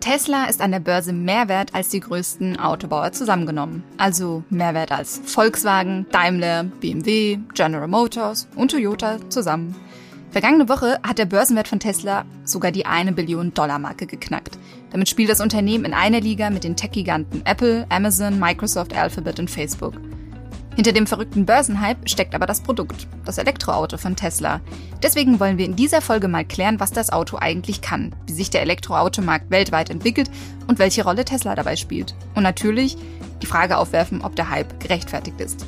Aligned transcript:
Tesla 0.00 0.46
ist 0.46 0.60
an 0.60 0.72
der 0.72 0.80
Börse 0.80 1.12
mehr 1.12 1.48
wert 1.48 1.74
als 1.74 1.90
die 1.90 2.00
größten 2.00 2.58
Autobauer 2.58 3.12
zusammengenommen. 3.12 3.84
Also 3.96 4.42
mehr 4.50 4.74
wert 4.74 4.90
als 4.90 5.20
Volkswagen, 5.24 6.06
Daimler, 6.10 6.64
BMW, 6.64 7.38
General 7.54 7.86
Motors 7.86 8.48
und 8.56 8.72
Toyota 8.72 9.18
zusammen. 9.28 9.76
Vergangene 10.30 10.68
Woche 10.68 10.98
hat 11.02 11.18
der 11.18 11.26
Börsenwert 11.26 11.68
von 11.68 11.80
Tesla 11.80 12.24
sogar 12.44 12.72
die 12.72 12.86
eine 12.86 13.12
Billion 13.12 13.54
Dollar 13.54 13.78
Marke 13.78 14.06
geknackt. 14.06 14.58
Damit 14.90 15.08
spielt 15.08 15.28
das 15.28 15.40
Unternehmen 15.40 15.84
in 15.84 15.94
einer 15.94 16.20
Liga 16.20 16.50
mit 16.50 16.64
den 16.64 16.76
Tech-Giganten 16.76 17.42
Apple, 17.44 17.86
Amazon, 17.88 18.38
Microsoft, 18.40 18.96
Alphabet 18.96 19.38
und 19.38 19.50
Facebook. 19.50 19.94
Hinter 20.80 20.92
dem 20.92 21.06
verrückten 21.06 21.44
Börsenhype 21.44 22.08
steckt 22.08 22.34
aber 22.34 22.46
das 22.46 22.62
Produkt, 22.62 23.06
das 23.26 23.36
Elektroauto 23.36 23.98
von 23.98 24.16
Tesla. 24.16 24.62
Deswegen 25.02 25.38
wollen 25.38 25.58
wir 25.58 25.66
in 25.66 25.76
dieser 25.76 26.00
Folge 26.00 26.26
mal 26.26 26.42
klären, 26.42 26.80
was 26.80 26.90
das 26.90 27.10
Auto 27.10 27.36
eigentlich 27.36 27.82
kann, 27.82 28.14
wie 28.26 28.32
sich 28.32 28.48
der 28.48 28.62
Elektroautomarkt 28.62 29.50
weltweit 29.50 29.90
entwickelt 29.90 30.30
und 30.68 30.78
welche 30.78 31.04
Rolle 31.04 31.26
Tesla 31.26 31.54
dabei 31.54 31.76
spielt. 31.76 32.14
Und 32.34 32.44
natürlich 32.44 32.96
die 33.42 33.46
Frage 33.46 33.76
aufwerfen, 33.76 34.22
ob 34.22 34.36
der 34.36 34.48
Hype 34.48 34.80
gerechtfertigt 34.80 35.38
ist. 35.38 35.66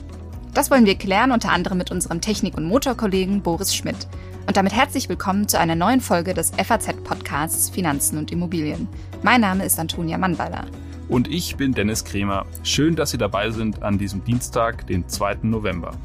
Das 0.55 0.71
wollen 0.71 0.87
wir 0.87 0.97
klären 0.97 1.33
unter 1.33 1.51
anderem 1.51 1.77
mit 1.77 1.91
unserem 1.91 2.23
Technik- 2.23 2.57
und 2.57 2.65
Motorkollegen 2.65 3.43
Boris 3.43 3.75
Schmidt. 3.77 4.09
Und 4.47 4.57
damit 4.57 4.73
herzlich 4.73 5.11
willkommen 5.11 5.47
zu 5.47 5.59
einer 5.59 5.75
neuen 5.75 6.01
Folge 6.01 6.33
des 6.33 6.53
FAZ-Podcasts 6.53 7.69
Finanzen 7.69 8.17
und 8.17 8.33
Immobilien. 8.33 8.89
Mein 9.23 9.43
Name 9.43 9.67
ist 9.67 9.79
Antonia 9.79 10.17
Mannweiler. 10.17 10.65
Und 11.09 11.29
ich 11.29 11.57
bin 11.57 11.73
Dennis 11.73 12.05
Kremer. 12.05 12.47
Schön, 12.63 12.97
dass 12.97 13.11
Sie 13.11 13.19
dabei 13.19 13.51
sind 13.51 13.83
an 13.83 13.99
diesem 13.99 14.25
Dienstag, 14.25 14.87
den 14.87 15.09
2. 15.09 15.39
November. 15.43 15.99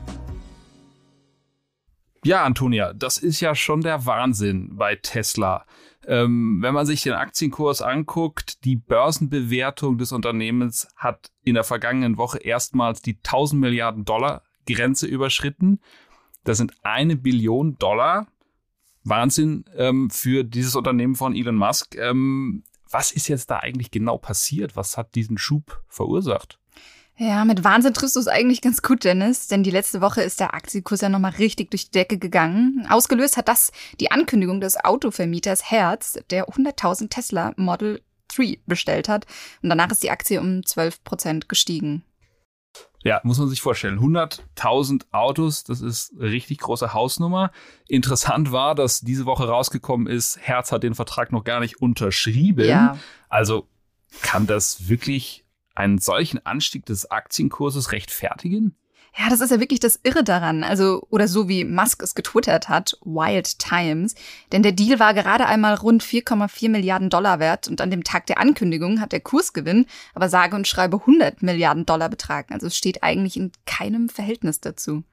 Ja, 2.24 2.44
Antonia, 2.44 2.94
das 2.94 3.18
ist 3.18 3.40
ja 3.40 3.55
schon 3.55 3.82
der 3.82 4.05
Wahnsinn 4.05 4.76
bei 4.76 4.96
Tesla. 4.96 5.66
Ähm, 6.05 6.60
wenn 6.62 6.74
man 6.74 6.86
sich 6.86 7.04
den 7.04 7.14
Aktienkurs 7.14 7.82
anguckt, 7.82 8.63
die 8.66 8.76
Börsenbewertung 8.76 9.98
des 9.98 10.12
Unternehmens 10.12 10.88
hat 10.96 11.32
in 11.43 11.54
der 11.54 11.64
vergangenen 11.64 12.18
Woche 12.18 12.40
erstmals 12.40 13.02
die 13.02 13.18
1000 13.18 13.62
Milliarden 13.62 14.04
Dollar 14.04 14.43
Grenze 14.66 15.08
überschritten. 15.08 15.80
Das 16.43 16.58
sind 16.58 16.74
eine 16.84 17.16
Billion 17.16 17.77
Dollar. 17.77 18.27
Wahnsinn 19.04 19.66
ähm, 19.76 20.10
für 20.10 20.43
dieses 20.43 20.76
Unternehmen 20.76 21.16
von 21.16 21.36
Elon 21.36 21.55
Musk. 21.55 21.96
Ähm, 21.96 22.64
was 22.90 23.12
ist 23.12 23.27
jetzt 23.27 23.49
da 23.49 23.57
eigentlich 23.57 23.91
genau 23.91 24.18
passiert? 24.18 24.76
Was 24.76 24.98
hat 24.98 25.16
diesen 25.16 25.38
Schub 25.38 25.84
verursacht? 25.88 26.60
Ja, 27.20 27.46
mit 27.46 27.63
Wahnsinn 27.63 27.96
triffst 27.96 28.16
du 28.16 28.20
es 28.20 28.27
eigentlich 28.27 28.62
ganz 28.62 28.84
gut, 28.84 29.04
Dennis, 29.04 29.48
denn 29.48 29.63
die 29.63 29.71
letzte 29.71 30.02
Woche 30.02 30.21
ist 30.21 30.40
der 30.40 30.54
Aktienkurs 30.54 31.02
ja 31.02 31.10
nochmal 31.10 31.32
richtig 31.32 31.71
durch 31.71 31.85
die 31.85 31.91
Decke 31.91 32.20
gegangen. 32.20 32.85
Ausgelöst 32.90 33.38
hat 33.38 33.48
das 33.48 33.71
die 33.99 34.12
Ankündigung 34.12 34.62
des 34.62 34.77
Autovermieters 34.77 35.71
Hertz, 35.71 36.20
der 36.30 36.48
100.000 36.48 37.10
Tesla 37.10 37.54
Model 37.58 38.02
3 38.27 38.60
bestellt 38.68 39.10
hat. 39.10 39.26
Und 39.63 39.70
danach 39.70 39.90
ist 39.90 40.04
die 40.04 40.12
Aktie 40.12 40.40
um 40.40 40.63
12 40.63 41.04
Prozent 41.04 41.49
gestiegen. 41.49 42.04
Ja, 43.08 43.22
muss 43.24 43.40
man 43.40 43.48
sich 43.48 43.62
vorstellen. 43.62 44.00
100.000 44.00 45.05
Autos, 45.12 45.63
das 45.63 45.82
ist 45.82 46.13
eine 46.20 46.30
richtig 46.30 46.60
große 46.60 46.94
Hausnummer. 46.94 47.52
Interessant 47.88 48.52
war, 48.52 48.76
dass 48.76 48.99
diese 48.99 49.26
Woche 49.26 49.48
rausgekommen 49.48 50.08
ist, 50.08 50.38
Herz 50.41 50.72
hat 50.72 50.84
den 50.84 50.94
Vertrag 50.94 51.32
noch 51.32 51.46
gar 51.46 51.62
nicht 51.62 51.82
unterschrieben. 51.82 52.68
Ja. 52.68 52.98
Also 53.30 53.68
kann 54.22 54.46
das 54.46 54.90
wirklich 54.90 55.46
einen 55.74 55.99
solchen 55.99 56.46
Anstieg 56.46 56.86
des 56.86 57.10
Aktienkurses 57.10 57.91
rechtfertigen? 57.94 58.76
Ja, 59.16 59.30
das 59.30 59.41
ist 59.41 59.52
ja 59.52 59.60
wirklich 59.60 59.80
das 59.80 60.00
Irre 60.04 60.24
daran. 60.24 60.63
Also, 60.63 61.05
oder 61.10 61.27
so 61.27 61.48
wie 61.48 61.63
Musk 61.63 62.04
es 62.04 62.16
getwittert 62.16 62.70
hat, 62.70 62.98
Wild 63.04 63.60
Times. 63.60 64.16
Denn 64.52 64.64
der 64.64 64.72
Deal 64.72 65.00
war 65.00 65.14
gerade 65.14 65.46
einmal 65.46 65.75
rund 65.75 66.03
4,4 66.03 66.69
Milliarden 66.69 67.09
Dollar 67.09 67.40
wert 67.40 67.68
und 67.68 67.81
an 67.81 67.90
dem 67.90 68.03
Tag 68.03 68.28
der 68.28 68.40
Ankündigung 68.40 69.02
hat 69.02 69.12
der 69.12 69.19
Kursgewinn 69.19 69.86
aber 70.14 70.30
sage 70.30 70.56
und 70.56 70.68
schreibe 70.68 70.97
100 70.97 71.42
Milliarden 71.42 71.86
Dollar 71.86 72.09
betragen. 72.09 72.54
Also 72.54 72.68
es 72.68 72.78
steht 72.78 73.04
eigentlich 73.04 73.38
in 73.38 73.52
keinem 73.66 74.09
Verhältnis 74.09 74.59
dazu. 74.62 75.04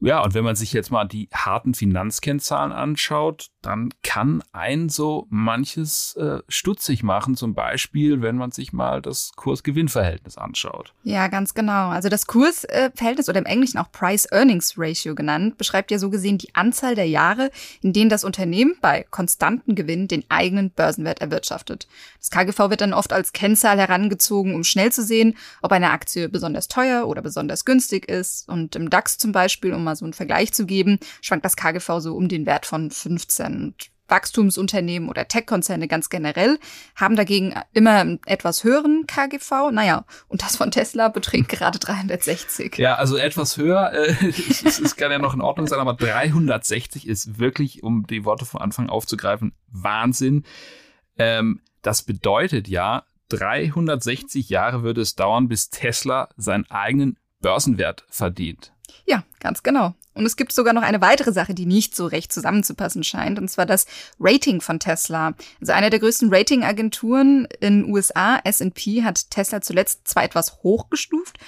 Ja, 0.00 0.22
und 0.22 0.34
wenn 0.34 0.44
man 0.44 0.56
sich 0.56 0.72
jetzt 0.72 0.90
mal 0.90 1.06
die 1.06 1.28
harten 1.32 1.72
Finanzkennzahlen 1.72 2.72
anschaut, 2.72 3.48
dann 3.62 3.88
kann 4.02 4.42
ein 4.52 4.88
so 4.88 5.26
manches 5.30 6.14
äh, 6.16 6.40
stutzig 6.48 7.02
machen. 7.02 7.34
Zum 7.34 7.54
Beispiel, 7.54 8.20
wenn 8.20 8.36
man 8.36 8.50
sich 8.50 8.72
mal 8.72 9.00
das 9.00 9.32
Kurs-Gewinn-Verhältnis 9.36 10.36
anschaut. 10.36 10.92
Ja, 11.02 11.28
ganz 11.28 11.54
genau. 11.54 11.88
Also 11.88 12.08
das 12.08 12.26
Kursverhältnis 12.26 13.28
oder 13.28 13.38
im 13.38 13.46
Englischen 13.46 13.78
auch 13.78 13.90
Price-Earnings-Ratio 13.90 15.14
genannt, 15.14 15.56
beschreibt 15.56 15.90
ja 15.90 15.98
so 15.98 16.10
gesehen 16.10 16.38
die 16.38 16.54
Anzahl 16.54 16.94
der 16.94 17.08
Jahre, 17.08 17.50
in 17.80 17.92
denen 17.92 18.10
das 18.10 18.22
Unternehmen 18.22 18.76
bei 18.82 19.06
konstantem 19.10 19.74
Gewinn 19.74 20.08
den 20.08 20.24
eigenen 20.28 20.70
Börsenwert 20.70 21.20
erwirtschaftet. 21.20 21.88
Das 22.18 22.30
KGV 22.30 22.70
wird 22.70 22.82
dann 22.82 22.92
oft 22.92 23.12
als 23.12 23.32
Kennzahl 23.32 23.78
herangezogen, 23.78 24.54
um 24.54 24.62
schnell 24.62 24.92
zu 24.92 25.02
sehen, 25.02 25.36
ob 25.62 25.72
eine 25.72 25.90
Aktie 25.90 26.28
besonders 26.28 26.68
teuer 26.68 27.08
oder 27.08 27.22
besonders 27.22 27.64
günstig 27.64 28.08
ist. 28.08 28.48
Und 28.48 28.76
im 28.76 28.90
DAX 28.90 29.16
zum 29.16 29.32
Beispiel, 29.32 29.72
um 29.72 29.85
mal 29.86 29.96
so 29.96 30.04
einen 30.04 30.12
Vergleich 30.12 30.52
zu 30.52 30.66
geben, 30.66 30.98
schwankt 31.22 31.44
das 31.44 31.56
KGV 31.56 32.00
so 32.00 32.14
um 32.14 32.28
den 32.28 32.44
Wert 32.44 32.66
von 32.66 32.90
15. 32.90 33.46
Und 33.46 33.90
Wachstumsunternehmen 34.08 35.08
oder 35.08 35.28
Tech-Konzerne 35.28 35.88
ganz 35.88 36.08
generell 36.08 36.58
haben 36.94 37.16
dagegen 37.16 37.54
immer 37.72 37.92
einen 37.92 38.20
etwas 38.26 38.64
höheren 38.64 39.06
KGV. 39.06 39.70
Naja, 39.72 40.04
und 40.28 40.42
das 40.42 40.56
von 40.56 40.70
Tesla 40.70 41.08
beträgt 41.08 41.48
gerade 41.48 41.78
360. 41.78 42.78
Ja, 42.78 42.94
also 42.94 43.16
etwas 43.16 43.56
höher, 43.56 43.92
äh, 43.92 44.14
es 44.28 44.96
kann 44.96 45.10
ja 45.10 45.18
noch 45.18 45.34
in 45.34 45.40
Ordnung 45.40 45.66
sein, 45.66 45.80
aber 45.80 45.94
360 45.94 47.06
ist 47.06 47.38
wirklich, 47.38 47.82
um 47.82 48.06
die 48.06 48.24
Worte 48.24 48.44
von 48.44 48.60
Anfang 48.60 48.88
aufzugreifen, 48.88 49.54
Wahnsinn. 49.68 50.44
Ähm, 51.18 51.60
das 51.82 52.02
bedeutet 52.02 52.68
ja, 52.68 53.04
360 53.30 54.48
Jahre 54.48 54.82
würde 54.82 55.00
es 55.00 55.16
dauern, 55.16 55.48
bis 55.48 55.70
Tesla 55.70 56.28
seinen 56.36 56.70
eigenen 56.70 57.18
Börsenwert 57.40 58.04
verdient. 58.08 58.72
Ja, 59.06 59.22
ganz 59.40 59.62
genau. 59.62 59.94
Und 60.14 60.24
es 60.24 60.36
gibt 60.36 60.52
sogar 60.52 60.72
noch 60.72 60.82
eine 60.82 61.00
weitere 61.00 61.32
Sache, 61.32 61.54
die 61.54 61.66
nicht 61.66 61.94
so 61.94 62.06
recht 62.06 62.32
zusammenzupassen 62.32 63.04
scheint, 63.04 63.38
und 63.38 63.48
zwar 63.48 63.66
das 63.66 63.86
Rating 64.18 64.60
von 64.60 64.80
Tesla. 64.80 65.34
Also 65.60 65.72
eine 65.72 65.90
der 65.90 66.00
größten 66.00 66.32
Ratingagenturen 66.32 67.46
in 67.60 67.92
USA, 67.92 68.40
S&P, 68.42 69.04
hat 69.04 69.30
Tesla 69.30 69.60
zuletzt 69.60 70.08
zwar 70.08 70.24
etwas 70.24 70.62
hochgestuft, 70.62 71.38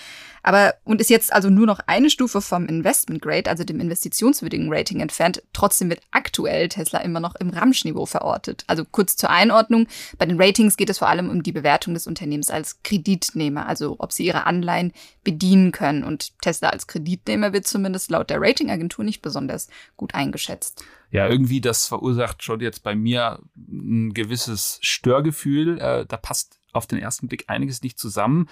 aber 0.42 0.74
und 0.84 1.00
ist 1.00 1.10
jetzt 1.10 1.32
also 1.32 1.50
nur 1.50 1.66
noch 1.66 1.80
eine 1.86 2.10
Stufe 2.10 2.40
vom 2.40 2.66
Investment 2.66 3.22
Grade, 3.22 3.50
also 3.50 3.64
dem 3.64 3.80
investitionswürdigen 3.80 4.72
Rating 4.72 5.00
entfernt. 5.00 5.42
Trotzdem 5.52 5.90
wird 5.90 6.00
aktuell 6.10 6.68
Tesla 6.68 7.00
immer 7.00 7.20
noch 7.20 7.34
im 7.36 7.50
Ramschniveau 7.50 8.06
verortet. 8.06 8.64
Also 8.66 8.84
kurz 8.84 9.16
zur 9.16 9.30
Einordnung, 9.30 9.86
bei 10.18 10.26
den 10.26 10.40
Ratings 10.40 10.76
geht 10.76 10.90
es 10.90 10.98
vor 10.98 11.08
allem 11.08 11.30
um 11.30 11.42
die 11.42 11.52
Bewertung 11.52 11.94
des 11.94 12.06
Unternehmens 12.06 12.50
als 12.50 12.82
Kreditnehmer, 12.82 13.66
also 13.66 13.96
ob 13.98 14.12
sie 14.12 14.26
ihre 14.26 14.46
Anleihen 14.46 14.92
bedienen 15.24 15.72
können. 15.72 16.04
Und 16.04 16.38
Tesla 16.40 16.70
als 16.70 16.86
Kreditnehmer 16.86 17.52
wird 17.52 17.66
zumindest 17.66 18.10
laut 18.10 18.30
der 18.30 18.40
Ratingagentur 18.40 19.04
nicht 19.04 19.22
besonders 19.22 19.68
gut 19.96 20.14
eingeschätzt 20.14 20.84
ja, 21.10 21.26
irgendwie 21.26 21.60
das 21.60 21.86
verursacht 21.86 22.42
schon 22.42 22.60
jetzt 22.60 22.82
bei 22.82 22.94
mir 22.94 23.40
ein 23.56 24.12
gewisses 24.12 24.78
Störgefühl. 24.82 25.78
Äh, 25.78 26.06
da 26.06 26.16
passt 26.16 26.60
auf 26.72 26.86
den 26.86 26.98
ersten 26.98 27.28
Blick 27.28 27.44
einiges 27.48 27.82
nicht 27.82 27.98
zusammen. 27.98 28.48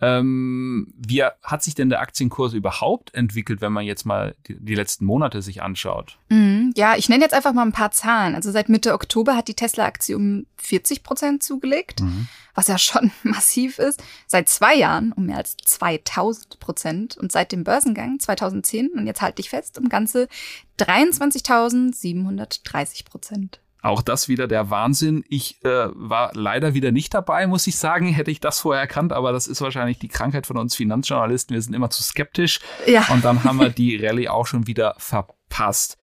Ähm, 0.00 0.92
wie 0.96 1.22
hat 1.22 1.62
sich 1.62 1.74
denn 1.74 1.88
der 1.88 2.00
Aktienkurs 2.00 2.52
überhaupt 2.52 3.14
entwickelt, 3.14 3.62
wenn 3.62 3.72
man 3.72 3.86
jetzt 3.86 4.04
mal 4.04 4.34
die, 4.46 4.58
die 4.60 4.74
letzten 4.74 5.06
Monate 5.06 5.40
sich 5.40 5.62
anschaut? 5.62 6.18
Mhm, 6.28 6.74
ja, 6.76 6.96
ich 6.96 7.08
nenne 7.08 7.24
jetzt 7.24 7.32
einfach 7.32 7.54
mal 7.54 7.62
ein 7.62 7.72
paar 7.72 7.92
Zahlen. 7.92 8.34
Also 8.34 8.50
seit 8.50 8.68
Mitte 8.68 8.92
Oktober 8.92 9.34
hat 9.34 9.48
die 9.48 9.54
Tesla-Aktie 9.54 10.14
um 10.14 10.44
40 10.58 11.02
Prozent 11.02 11.42
zugelegt, 11.42 12.02
mhm. 12.02 12.28
was 12.54 12.68
ja 12.68 12.76
schon 12.76 13.10
massiv 13.22 13.78
ist. 13.78 14.02
Seit 14.26 14.50
zwei 14.50 14.74
Jahren 14.74 15.12
um 15.12 15.24
mehr 15.26 15.38
als 15.38 15.56
2000 15.56 16.60
Prozent 16.60 17.16
und 17.16 17.32
seit 17.32 17.52
dem 17.52 17.64
Börsengang 17.64 18.20
2010, 18.20 18.90
und 18.90 19.06
jetzt 19.06 19.22
halte 19.22 19.40
ich 19.40 19.48
fest, 19.48 19.78
um 19.78 19.88
ganze 19.88 20.28
23.730 20.78 23.06
Prozent. 23.06 23.60
Auch 23.86 24.02
das 24.02 24.28
wieder 24.28 24.48
der 24.48 24.68
Wahnsinn. 24.68 25.22
Ich 25.28 25.64
äh, 25.64 25.88
war 25.94 26.32
leider 26.34 26.74
wieder 26.74 26.90
nicht 26.90 27.14
dabei, 27.14 27.46
muss 27.46 27.68
ich 27.68 27.76
sagen. 27.76 28.08
Hätte 28.08 28.32
ich 28.32 28.40
das 28.40 28.58
vorher 28.58 28.80
erkannt, 28.80 29.12
aber 29.12 29.30
das 29.30 29.46
ist 29.46 29.60
wahrscheinlich 29.60 30.00
die 30.00 30.08
Krankheit 30.08 30.48
von 30.48 30.58
uns 30.58 30.74
Finanzjournalisten. 30.74 31.54
Wir 31.54 31.62
sind 31.62 31.72
immer 31.72 31.88
zu 31.88 32.02
skeptisch. 32.02 32.58
Ja. 32.88 33.06
Und 33.12 33.24
dann 33.24 33.44
haben 33.44 33.60
wir 33.60 33.68
die 33.68 34.04
Rallye 34.04 34.28
auch 34.28 34.48
schon 34.48 34.66
wieder 34.66 34.96
verpasst. 34.98 35.98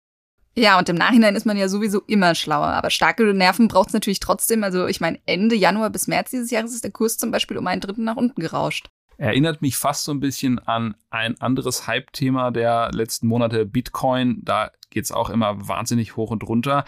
Ja, 0.55 0.79
und 0.79 0.91
im 0.91 0.97
Nachhinein 0.97 1.35
ist 1.37 1.47
man 1.47 1.56
ja 1.56 1.71
sowieso 1.71 2.03
immer 2.03 2.35
schlauer. 2.35 2.67
Aber 2.67 2.91
starke 2.91 3.25
Nerven 3.32 3.69
braucht 3.69 3.88
es 3.88 3.94
natürlich 3.94 4.21
trotzdem. 4.21 4.62
Also 4.62 4.87
ich 4.87 5.00
meine, 5.00 5.19
Ende 5.25 5.56
Januar 5.56 5.88
bis 5.88 6.06
März 6.06 6.32
dieses 6.32 6.50
Jahres 6.50 6.75
ist 6.75 6.85
der 6.85 6.91
Kurs 6.91 7.17
zum 7.17 7.31
Beispiel 7.31 7.56
um 7.56 7.67
einen 7.67 7.81
Dritten 7.81 8.05
nach 8.05 8.17
unten 8.17 8.43
gerauscht. 8.43 8.91
Erinnert 9.17 9.62
mich 9.62 9.79
fast 9.79 10.05
so 10.05 10.12
ein 10.12 10.21
bisschen 10.21 10.59
an 10.59 10.97
ein 11.09 11.41
anderes 11.41 11.87
Hype-Thema 11.87 12.50
der 12.50 12.91
letzten 12.93 13.27
Monate, 13.27 13.65
Bitcoin. 13.65 14.41
Da 14.43 14.71
geht's 14.91 15.12
auch 15.12 15.31
immer 15.31 15.67
wahnsinnig 15.67 16.17
hoch 16.17 16.31
und 16.31 16.43
runter. 16.44 16.85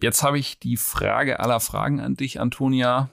Jetzt 0.00 0.22
habe 0.22 0.38
ich 0.38 0.58
die 0.58 0.76
Frage 0.76 1.40
aller 1.40 1.60
Fragen 1.60 2.00
an 2.00 2.14
dich, 2.14 2.40
Antonia. 2.40 3.10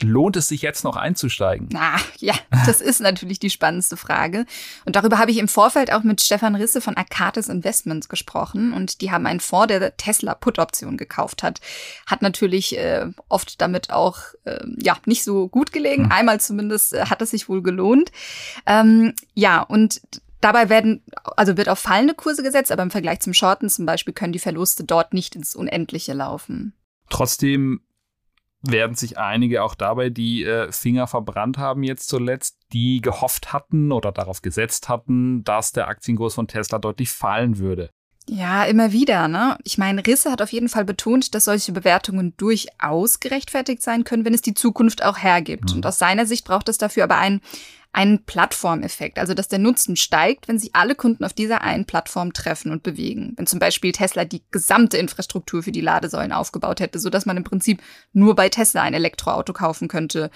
lohnt 0.00 0.36
es 0.36 0.48
sich 0.48 0.62
jetzt 0.62 0.84
noch 0.84 0.96
einzusteigen? 0.96 1.68
Na, 1.70 1.96
ja, 2.18 2.34
das 2.66 2.80
ist 2.80 3.00
natürlich 3.00 3.38
die 3.38 3.50
spannendste 3.50 3.96
Frage. 3.96 4.46
Und 4.84 4.96
darüber 4.96 5.18
habe 5.18 5.30
ich 5.30 5.38
im 5.38 5.48
Vorfeld 5.48 5.92
auch 5.92 6.02
mit 6.02 6.20
Stefan 6.20 6.54
Risse 6.54 6.80
von 6.80 6.96
Arcatis 6.96 7.48
Investments 7.48 8.08
gesprochen. 8.08 8.72
Und 8.72 9.00
die 9.00 9.10
haben 9.10 9.26
einen 9.26 9.40
Fonds, 9.40 9.68
der 9.68 9.96
Tesla 9.96 10.34
Put-Option 10.34 10.96
gekauft 10.96 11.42
hat. 11.42 11.60
Hat 12.06 12.22
natürlich 12.22 12.76
äh, 12.78 13.06
oft 13.28 13.60
damit 13.60 13.90
auch, 13.90 14.18
äh, 14.44 14.64
ja, 14.78 14.96
nicht 15.06 15.24
so 15.24 15.48
gut 15.48 15.72
gelegen. 15.72 16.04
Hm. 16.04 16.12
Einmal 16.12 16.40
zumindest 16.40 16.94
äh, 16.94 17.06
hat 17.06 17.22
es 17.22 17.30
sich 17.30 17.48
wohl 17.48 17.62
gelohnt. 17.62 18.10
Ähm, 18.66 19.14
ja, 19.34 19.60
und 19.60 20.00
Dabei 20.42 20.68
werden, 20.68 21.04
also 21.36 21.56
wird 21.56 21.68
auf 21.68 21.78
fallende 21.78 22.14
Kurse 22.14 22.42
gesetzt, 22.42 22.72
aber 22.72 22.82
im 22.82 22.90
Vergleich 22.90 23.20
zum 23.20 23.32
Shorten 23.32 23.70
zum 23.70 23.86
Beispiel 23.86 24.12
können 24.12 24.32
die 24.32 24.40
Verluste 24.40 24.82
dort 24.82 25.14
nicht 25.14 25.36
ins 25.36 25.54
Unendliche 25.54 26.12
laufen. 26.14 26.74
Trotzdem 27.08 27.80
werden 28.60 28.96
sich 28.96 29.18
einige 29.18 29.62
auch 29.62 29.76
dabei 29.76 30.10
die 30.10 30.42
äh, 30.42 30.70
Finger 30.72 31.06
verbrannt 31.06 31.58
haben 31.58 31.84
jetzt 31.84 32.08
zuletzt, 32.08 32.58
die 32.72 33.00
gehofft 33.00 33.52
hatten 33.52 33.92
oder 33.92 34.10
darauf 34.10 34.42
gesetzt 34.42 34.88
hatten, 34.88 35.44
dass 35.44 35.72
der 35.72 35.86
Aktienkurs 35.86 36.34
von 36.34 36.48
Tesla 36.48 36.78
deutlich 36.78 37.10
fallen 37.10 37.58
würde. 37.58 37.90
Ja, 38.28 38.64
immer 38.64 38.92
wieder, 38.92 39.28
ne? 39.28 39.58
Ich 39.62 39.78
meine, 39.78 40.04
Risse 40.04 40.30
hat 40.30 40.42
auf 40.42 40.52
jeden 40.52 40.68
Fall 40.68 40.84
betont, 40.84 41.34
dass 41.34 41.44
solche 41.44 41.72
Bewertungen 41.72 42.36
durchaus 42.36 43.20
gerechtfertigt 43.20 43.82
sein 43.82 44.04
können, 44.04 44.24
wenn 44.24 44.34
es 44.34 44.42
die 44.42 44.54
Zukunft 44.54 45.04
auch 45.04 45.18
hergibt. 45.18 45.70
Mhm. 45.70 45.76
Und 45.76 45.86
aus 45.86 45.98
seiner 45.98 46.26
Sicht 46.26 46.44
braucht 46.44 46.68
es 46.68 46.78
dafür 46.78 47.04
aber 47.04 47.18
einen 47.18 47.40
einen 47.94 48.24
Plattformeffekt, 48.24 49.18
also 49.18 49.34
dass 49.34 49.48
der 49.48 49.58
Nutzen 49.58 49.96
steigt, 49.96 50.48
wenn 50.48 50.58
sich 50.58 50.74
alle 50.74 50.94
Kunden 50.94 51.24
auf 51.24 51.34
dieser 51.34 51.60
einen 51.60 51.84
Plattform 51.84 52.32
treffen 52.32 52.72
und 52.72 52.82
bewegen. 52.82 53.34
Wenn 53.36 53.46
zum 53.46 53.58
Beispiel 53.58 53.92
Tesla 53.92 54.24
die 54.24 54.42
gesamte 54.50 54.96
Infrastruktur 54.96 55.62
für 55.62 55.72
die 55.72 55.82
Ladesäulen 55.82 56.32
aufgebaut 56.32 56.80
hätte, 56.80 56.98
so 56.98 57.10
dass 57.10 57.26
man 57.26 57.36
im 57.36 57.44
Prinzip 57.44 57.82
nur 58.14 58.34
bei 58.34 58.48
Tesla 58.48 58.80
ein 58.80 58.94
Elektroauto 58.94 59.52
kaufen 59.52 59.88
könnte, 59.88 60.30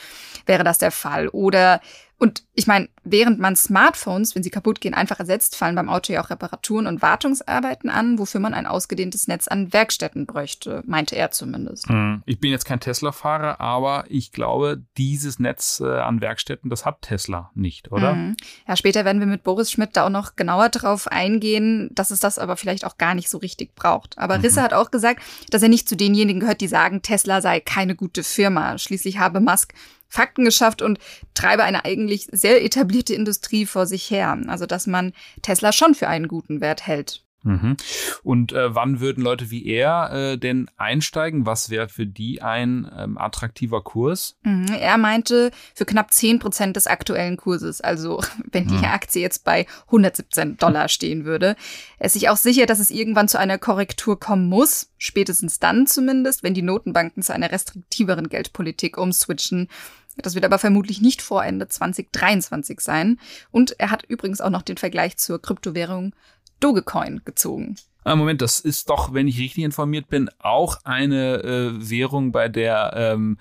wäre 0.44 0.64
das 0.64 0.76
der 0.76 0.90
Fall. 0.90 1.28
Oder 1.28 1.80
und 2.18 2.44
ich 2.54 2.66
meine, 2.66 2.88
während 3.04 3.38
man 3.38 3.56
Smartphones, 3.56 4.34
wenn 4.34 4.42
sie 4.42 4.50
kaputt 4.50 4.80
gehen, 4.80 4.94
einfach 4.94 5.18
ersetzt, 5.18 5.54
fallen 5.54 5.74
beim 5.74 5.90
Auto 5.90 6.14
ja 6.14 6.24
auch 6.24 6.30
Reparaturen 6.30 6.86
und 6.86 7.02
Wartungsarbeiten 7.02 7.90
an, 7.90 8.18
wofür 8.18 8.40
man 8.40 8.54
ein 8.54 8.66
ausgedehntes 8.66 9.28
Netz 9.28 9.48
an 9.48 9.74
Werkstätten 9.74 10.24
bräuchte, 10.24 10.82
meinte 10.86 11.14
er 11.14 11.30
zumindest. 11.30 11.88
Hm. 11.88 12.22
Ich 12.24 12.40
bin 12.40 12.50
jetzt 12.50 12.64
kein 12.64 12.80
Tesla-Fahrer, 12.80 13.60
aber 13.60 14.04
ich 14.08 14.32
glaube, 14.32 14.82
dieses 14.96 15.38
Netz 15.38 15.80
äh, 15.84 15.86
an 15.86 16.22
Werkstätten, 16.22 16.70
das 16.70 16.86
hat 16.86 17.02
Tesla 17.02 17.50
nicht, 17.54 17.92
oder? 17.92 18.14
Mhm. 18.14 18.36
Ja, 18.66 18.76
später 18.76 19.04
werden 19.04 19.20
wir 19.20 19.26
mit 19.26 19.42
Boris 19.42 19.70
Schmidt 19.70 19.90
da 19.92 20.06
auch 20.06 20.10
noch 20.10 20.36
genauer 20.36 20.70
drauf 20.70 21.08
eingehen, 21.08 21.90
dass 21.92 22.10
es 22.10 22.20
das 22.20 22.38
aber 22.38 22.56
vielleicht 22.56 22.86
auch 22.86 22.96
gar 22.96 23.14
nicht 23.14 23.28
so 23.28 23.36
richtig 23.36 23.74
braucht. 23.74 24.16
Aber 24.16 24.38
mhm. 24.38 24.44
Risse 24.44 24.62
hat 24.62 24.72
auch 24.72 24.90
gesagt, 24.90 25.22
dass 25.50 25.62
er 25.62 25.68
nicht 25.68 25.86
zu 25.86 25.96
denjenigen 25.96 26.40
gehört, 26.40 26.62
die 26.62 26.68
sagen, 26.68 27.02
Tesla 27.02 27.42
sei 27.42 27.60
keine 27.60 27.94
gute 27.94 28.22
Firma. 28.22 28.78
Schließlich 28.78 29.18
habe 29.18 29.40
Musk 29.40 29.74
Fakten 30.08 30.44
geschafft 30.44 30.82
und 30.82 30.98
treibe 31.34 31.64
eine 31.64 31.84
eigentlich 31.84 32.28
sehr 32.32 32.64
etablierte 32.64 33.14
Industrie 33.14 33.66
vor 33.66 33.86
sich 33.86 34.10
her. 34.10 34.38
Also 34.46 34.66
dass 34.66 34.86
man 34.86 35.12
Tesla 35.42 35.72
schon 35.72 35.94
für 35.94 36.08
einen 36.08 36.28
guten 36.28 36.60
Wert 36.60 36.86
hält. 36.86 37.25
Mhm. 37.46 37.76
Und 38.24 38.52
äh, 38.52 38.74
wann 38.74 38.98
würden 39.00 39.22
Leute 39.22 39.50
wie 39.50 39.66
er 39.66 40.10
äh, 40.12 40.36
denn 40.36 40.68
einsteigen? 40.76 41.46
Was 41.46 41.70
wäre 41.70 41.88
für 41.88 42.06
die 42.06 42.42
ein 42.42 42.90
ähm, 42.96 43.16
attraktiver 43.16 43.82
Kurs? 43.82 44.36
Mhm. 44.42 44.66
Er 44.78 44.98
meinte 44.98 45.52
für 45.72 45.84
knapp 45.84 46.12
10 46.12 46.40
Prozent 46.40 46.76
des 46.76 46.88
aktuellen 46.88 47.36
Kurses. 47.36 47.80
Also 47.80 48.20
wenn 48.50 48.66
die 48.66 48.74
mhm. 48.74 48.84
Aktie 48.84 49.22
jetzt 49.22 49.44
bei 49.44 49.66
117 49.86 50.56
Dollar 50.56 50.88
stehen 50.88 51.24
würde. 51.24 51.54
Er 51.98 52.06
ist 52.06 52.14
sich 52.14 52.28
auch 52.28 52.36
sicher, 52.36 52.66
dass 52.66 52.80
es 52.80 52.90
irgendwann 52.90 53.28
zu 53.28 53.38
einer 53.38 53.58
Korrektur 53.58 54.18
kommen 54.18 54.48
muss. 54.48 54.90
Spätestens 54.98 55.60
dann 55.60 55.86
zumindest, 55.86 56.42
wenn 56.42 56.54
die 56.54 56.62
Notenbanken 56.62 57.22
zu 57.22 57.32
einer 57.32 57.52
restriktiveren 57.52 58.28
Geldpolitik 58.28 58.98
umswitchen. 58.98 59.68
Das 60.16 60.34
wird 60.34 60.44
aber 60.44 60.58
vermutlich 60.58 61.00
nicht 61.00 61.20
vor 61.20 61.44
Ende 61.44 61.68
2023 61.68 62.80
sein. 62.80 63.18
Und 63.50 63.78
er 63.78 63.90
hat 63.90 64.04
übrigens 64.04 64.40
auch 64.40 64.50
noch 64.50 64.62
den 64.62 64.78
Vergleich 64.78 65.16
zur 65.18 65.40
Kryptowährung 65.40 66.14
Dogecoin 66.60 67.22
gezogen. 67.24 67.76
Ah, 68.04 68.14
Moment, 68.14 68.40
das 68.40 68.60
ist 68.60 68.88
doch, 68.88 69.14
wenn 69.14 69.26
ich 69.26 69.38
richtig 69.38 69.64
informiert 69.64 70.08
bin, 70.08 70.30
auch 70.38 70.78
eine 70.84 71.42
äh, 71.42 71.90
Währung, 71.90 72.30
bei 72.30 72.48
der 72.48 72.92
ähm, 72.94 73.36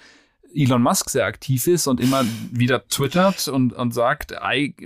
Elon 0.56 0.82
Musk 0.82 1.10
sehr 1.10 1.26
aktiv 1.26 1.68
ist 1.68 1.86
und 1.86 2.00
immer 2.00 2.26
wieder 2.52 2.88
twittert 2.88 3.48
und, 3.48 3.74
und 3.74 3.94
sagt, 3.94 4.34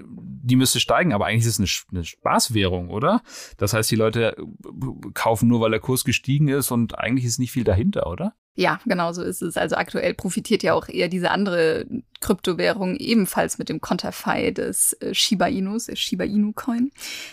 die 0.05 0.55
müsste 0.55 0.79
steigen, 0.79 1.13
aber 1.13 1.27
eigentlich 1.27 1.45
ist 1.45 1.59
es 1.59 1.85
eine, 1.91 1.97
eine 1.99 2.05
Spaßwährung, 2.05 2.89
oder? 2.89 3.21
Das 3.57 3.73
heißt, 3.73 3.89
die 3.91 3.95
Leute 3.95 4.35
kaufen 5.13 5.47
nur, 5.47 5.61
weil 5.61 5.71
der 5.71 5.79
Kurs 5.79 6.03
gestiegen 6.03 6.47
ist 6.47 6.71
und 6.71 6.97
eigentlich 6.97 7.25
ist 7.25 7.39
nicht 7.39 7.51
viel 7.51 7.63
dahinter, 7.63 8.07
oder? 8.07 8.33
Ja, 8.59 8.81
genau 8.85 9.13
so 9.13 9.23
ist 9.23 9.41
es. 9.41 9.56
Also 9.56 9.77
aktuell 9.77 10.13
profitiert 10.13 10.63
ja 10.63 10.73
auch 10.73 10.89
eher 10.89 11.07
diese 11.07 11.31
andere 11.31 11.85
Kryptowährung 12.19 12.97
ebenfalls 12.97 13.57
mit 13.57 13.69
dem 13.69 13.79
Konterfei 13.79 14.51
des 14.51 14.91
äh, 15.00 15.13
Shiba 15.13 15.47
Inus, 15.47 15.85
der 15.85 15.95
Shiba 15.95 16.25
Inu 16.25 16.51
Coin. 16.51 16.91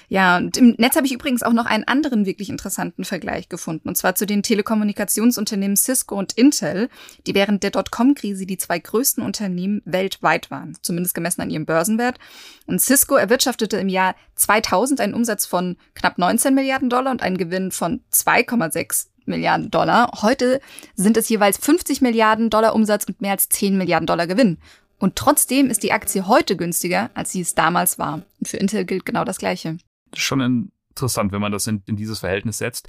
Ja, 0.08 0.36
und 0.36 0.56
im 0.56 0.76
Netz 0.78 0.94
habe 0.94 1.04
ich 1.04 1.12
übrigens 1.12 1.42
auch 1.42 1.52
noch 1.52 1.66
einen 1.66 1.82
anderen 1.82 2.26
wirklich 2.26 2.48
interessanten 2.48 3.04
Vergleich 3.04 3.48
gefunden. 3.48 3.88
Und 3.88 3.96
zwar 3.96 4.14
zu 4.14 4.24
den 4.24 4.44
Telekommunikationsunternehmen 4.44 5.76
Cisco 5.76 6.16
und 6.16 6.34
Intel, 6.34 6.88
die 7.26 7.34
während 7.34 7.64
der 7.64 7.72
Dotcom-Krise 7.72 8.46
die 8.46 8.58
zwei 8.58 8.78
größten 8.78 9.24
Unternehmen 9.24 9.82
weltweit 9.84 10.52
waren, 10.52 10.78
zumindest 10.80 11.16
gemessen 11.16 11.40
an 11.40 11.50
ihrem 11.50 11.66
Börsenwert. 11.66 12.20
Und 12.68 12.80
Cisco 12.80 13.16
erwirtschaftete 13.16 13.78
im 13.78 13.88
Jahr 13.88 14.14
2000 14.36 15.00
einen 15.00 15.14
Umsatz 15.14 15.44
von 15.44 15.76
knapp 15.96 16.18
19 16.18 16.54
Milliarden 16.54 16.88
Dollar 16.88 17.10
und 17.10 17.20
einen 17.20 17.36
Gewinn 17.36 17.72
von 17.72 18.02
2,6 18.12 19.08
Milliarden 19.26 19.70
Dollar. 19.70 20.10
Heute 20.22 20.60
sind 20.94 21.16
es 21.16 21.28
jeweils 21.28 21.58
50 21.58 22.00
Milliarden 22.00 22.50
Dollar 22.50 22.74
Umsatz 22.74 23.04
und 23.04 23.20
mehr 23.20 23.32
als 23.32 23.48
10 23.48 23.76
Milliarden 23.76 24.06
Dollar 24.06 24.26
Gewinn. 24.26 24.58
Und 24.98 25.16
trotzdem 25.16 25.68
ist 25.68 25.82
die 25.82 25.92
Aktie 25.92 26.26
heute 26.26 26.56
günstiger, 26.56 27.10
als 27.14 27.32
sie 27.32 27.40
es 27.40 27.54
damals 27.54 27.98
war. 27.98 28.22
Und 28.38 28.48
für 28.48 28.56
Intel 28.56 28.84
gilt 28.84 29.04
genau 29.04 29.24
das 29.24 29.38
Gleiche. 29.38 29.78
Schon 30.14 30.70
interessant, 30.90 31.32
wenn 31.32 31.40
man 31.40 31.52
das 31.52 31.66
in, 31.66 31.82
in 31.86 31.96
dieses 31.96 32.20
Verhältnis 32.20 32.58
setzt. 32.58 32.88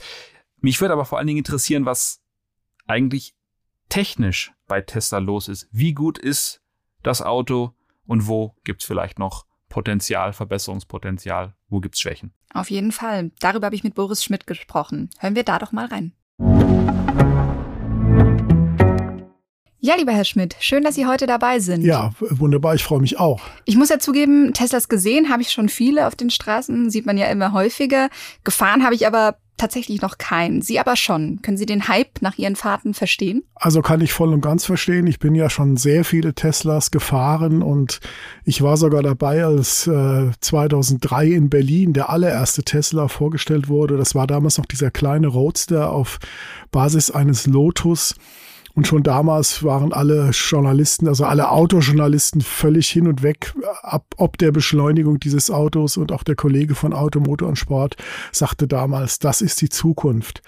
Mich 0.61 0.79
würde 0.79 0.93
aber 0.93 1.05
vor 1.05 1.17
allen 1.17 1.27
Dingen 1.27 1.39
interessieren, 1.39 1.85
was 1.85 2.21
eigentlich 2.87 3.35
technisch 3.89 4.53
bei 4.67 4.81
Tesla 4.81 5.19
los 5.19 5.47
ist. 5.47 5.67
Wie 5.71 5.93
gut 5.93 6.17
ist 6.17 6.61
das 7.03 7.21
Auto 7.21 7.73
und 8.05 8.27
wo 8.27 8.55
gibt 8.63 8.81
es 8.81 8.87
vielleicht 8.87 9.19
noch 9.19 9.45
Potenzial, 9.69 10.33
Verbesserungspotenzial? 10.33 11.55
Wo 11.67 11.79
gibt 11.79 11.95
es 11.95 12.01
Schwächen? 12.01 12.33
Auf 12.53 12.71
jeden 12.71 12.91
Fall. 12.91 13.31
Darüber 13.39 13.65
habe 13.65 13.75
ich 13.75 13.83
mit 13.83 13.95
Boris 13.95 14.23
Schmidt 14.23 14.47
gesprochen. 14.47 15.09
Hören 15.19 15.35
wir 15.35 15.43
da 15.43 15.59
doch 15.59 15.71
mal 15.71 15.85
rein. 15.85 16.13
Ja, 19.87 19.95
lieber 19.95 20.11
Herr 20.11 20.25
Schmidt, 20.25 20.57
schön, 20.59 20.83
dass 20.83 20.95
Sie 20.95 21.05
heute 21.05 21.27
dabei 21.27 21.59
sind. 21.59 21.81
Ja, 21.81 22.11
wunderbar, 22.19 22.75
ich 22.75 22.83
freue 22.83 22.99
mich 22.99 23.19
auch. 23.19 23.39
Ich 23.63 23.77
muss 23.77 23.87
ja 23.87 23.99
zugeben, 23.99 24.53
Teslas 24.53 24.89
gesehen 24.89 25.29
habe 25.29 25.41
ich 25.41 25.51
schon 25.51 25.69
viele 25.69 26.07
auf 26.07 26.15
den 26.15 26.29
Straßen, 26.29 26.89
sieht 26.89 27.05
man 27.05 27.17
ja 27.17 27.27
immer 27.27 27.53
häufiger. 27.53 28.09
Gefahren 28.43 28.83
habe 28.83 28.95
ich 28.95 29.07
aber 29.07 29.37
tatsächlich 29.57 30.01
noch 30.01 30.17
keinen. 30.17 30.61
Sie 30.61 30.79
aber 30.79 30.95
schon. 30.95 31.41
Können 31.41 31.57
Sie 31.57 31.65
den 31.65 31.87
Hype 31.87 32.21
nach 32.21 32.37
Ihren 32.37 32.55
Fahrten 32.55 32.93
verstehen? 32.93 33.43
Also 33.55 33.81
kann 33.81 34.01
ich 34.01 34.13
voll 34.13 34.33
und 34.33 34.41
ganz 34.41 34.65
verstehen. 34.65 35.07
Ich 35.07 35.19
bin 35.19 35.35
ja 35.35 35.49
schon 35.49 35.77
sehr 35.77 36.05
viele 36.05 36.33
Teslas 36.33 36.91
gefahren 36.91 37.61
und 37.61 37.99
ich 38.43 38.61
war 38.61 38.77
sogar 38.77 39.03
dabei, 39.03 39.43
als 39.43 39.87
äh, 39.87 40.31
2003 40.39 41.27
in 41.27 41.49
Berlin 41.49 41.93
der 41.93 42.09
allererste 42.09 42.63
Tesla 42.63 43.07
vorgestellt 43.07 43.67
wurde. 43.67 43.97
Das 43.97 44.15
war 44.15 44.27
damals 44.27 44.57
noch 44.57 44.65
dieser 44.65 44.91
kleine 44.91 45.27
Roadster 45.27 45.91
auf 45.91 46.19
Basis 46.71 47.11
eines 47.11 47.47
Lotus. 47.47 48.15
Und 48.77 48.85
schon 48.85 49.01
damals 49.01 49.63
waren 49.63 49.91
alle 49.91 50.29
Journalisten, 50.29 51.07
also 51.07 51.25
alle 51.25 51.49
Autojournalisten 51.49 52.41
völlig 52.41 52.87
hin 52.87 53.07
und 53.07 53.23
weg, 53.23 53.55
ab, 53.81 54.05
ob 54.17 54.37
der 54.37 54.51
Beschleunigung 54.51 55.19
dieses 55.19 55.49
Autos. 55.49 55.97
Und 55.97 56.11
auch 56.11 56.21
der 56.21 56.35
Kollege 56.35 56.75
von 56.75 56.93
Automotor 56.93 57.49
und 57.49 57.55
Sport 57.55 57.95
sagte 58.31 58.67
damals, 58.67 59.17
das 59.17 59.41
ist 59.41 59.61
die 59.61 59.69
Zukunft. 59.69 60.43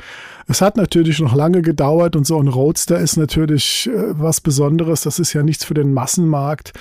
Es 0.48 0.62
hat 0.62 0.77
natürlich 0.77 1.19
noch 1.19 1.33
lange 1.33 1.63
gedauert 1.63 2.15
und 2.15 2.27
so 2.27 2.39
ein 2.39 2.48
Roadster 2.48 3.00
ist 3.00 3.17
natürlich 3.17 3.89
äh, 3.91 4.19
was 4.19 4.41
Besonderes. 4.41 5.01
Das 5.01 5.17
ist 5.17 5.33
ja 5.33 5.41
nichts 5.41 5.65
für 5.65 5.74
den 5.74 5.91
Massenmarkt. 5.91 6.74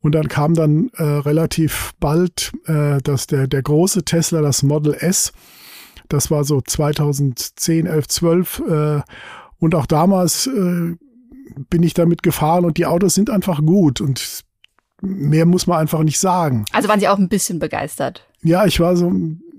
Und 0.00 0.14
dann 0.14 0.28
kam 0.28 0.54
dann 0.54 0.88
äh, 0.94 1.02
relativ 1.02 1.92
bald 2.00 2.50
äh, 2.64 3.02
dass 3.02 3.26
der, 3.26 3.46
der 3.46 3.60
große 3.62 4.06
Tesla, 4.06 4.40
das 4.40 4.62
Model 4.62 4.94
S. 4.94 5.34
Das 6.08 6.30
war 6.30 6.44
so 6.44 6.62
2010, 6.62 7.84
11, 7.84 8.08
12. 8.08 8.62
Äh, 8.66 9.00
und 9.64 9.74
auch 9.74 9.86
damals 9.86 10.46
äh, 10.46 10.96
bin 11.70 11.82
ich 11.82 11.94
damit 11.94 12.22
gefahren 12.22 12.64
und 12.64 12.76
die 12.76 12.86
Autos 12.86 13.14
sind 13.14 13.30
einfach 13.30 13.64
gut 13.64 14.00
und 14.00 14.44
mehr 15.00 15.46
muss 15.46 15.66
man 15.66 15.78
einfach 15.78 16.02
nicht 16.02 16.18
sagen. 16.18 16.64
Also 16.72 16.88
waren 16.88 17.00
Sie 17.00 17.08
auch 17.08 17.18
ein 17.18 17.28
bisschen 17.28 17.58
begeistert? 17.58 18.26
Ja, 18.42 18.66
ich 18.66 18.80
war 18.80 18.96
so 18.96 19.12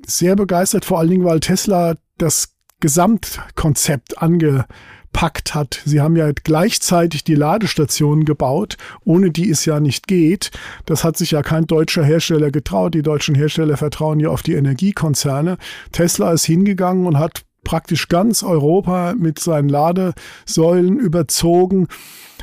sehr 0.05 0.35
begeistert, 0.35 0.85
vor 0.85 0.99
allen 0.99 1.09
Dingen, 1.09 1.25
weil 1.25 1.39
Tesla 1.39 1.95
das 2.17 2.55
Gesamtkonzept 2.79 4.21
angepackt 4.21 5.55
hat. 5.55 5.81
Sie 5.85 6.01
haben 6.01 6.15
ja 6.15 6.31
gleichzeitig 6.31 7.23
die 7.23 7.35
Ladestationen 7.35 8.25
gebaut, 8.25 8.77
ohne 9.03 9.31
die 9.31 9.49
es 9.49 9.65
ja 9.65 9.79
nicht 9.79 10.07
geht. 10.07 10.51
Das 10.85 11.03
hat 11.03 11.17
sich 11.17 11.31
ja 11.31 11.41
kein 11.41 11.65
deutscher 11.65 12.03
Hersteller 12.03 12.51
getraut. 12.51 12.93
Die 12.93 13.01
deutschen 13.01 13.33
Hersteller 13.33 13.77
vertrauen 13.77 14.19
ja 14.19 14.29
auf 14.29 14.43
die 14.43 14.53
Energiekonzerne. 14.53 15.57
Tesla 15.91 16.31
ist 16.31 16.45
hingegangen 16.45 17.07
und 17.07 17.17
hat 17.17 17.44
praktisch 17.65 18.07
ganz 18.07 18.43
Europa 18.43 19.13
mit 19.17 19.39
seinen 19.39 19.67
Ladesäulen 19.67 20.97
überzogen. 20.97 21.87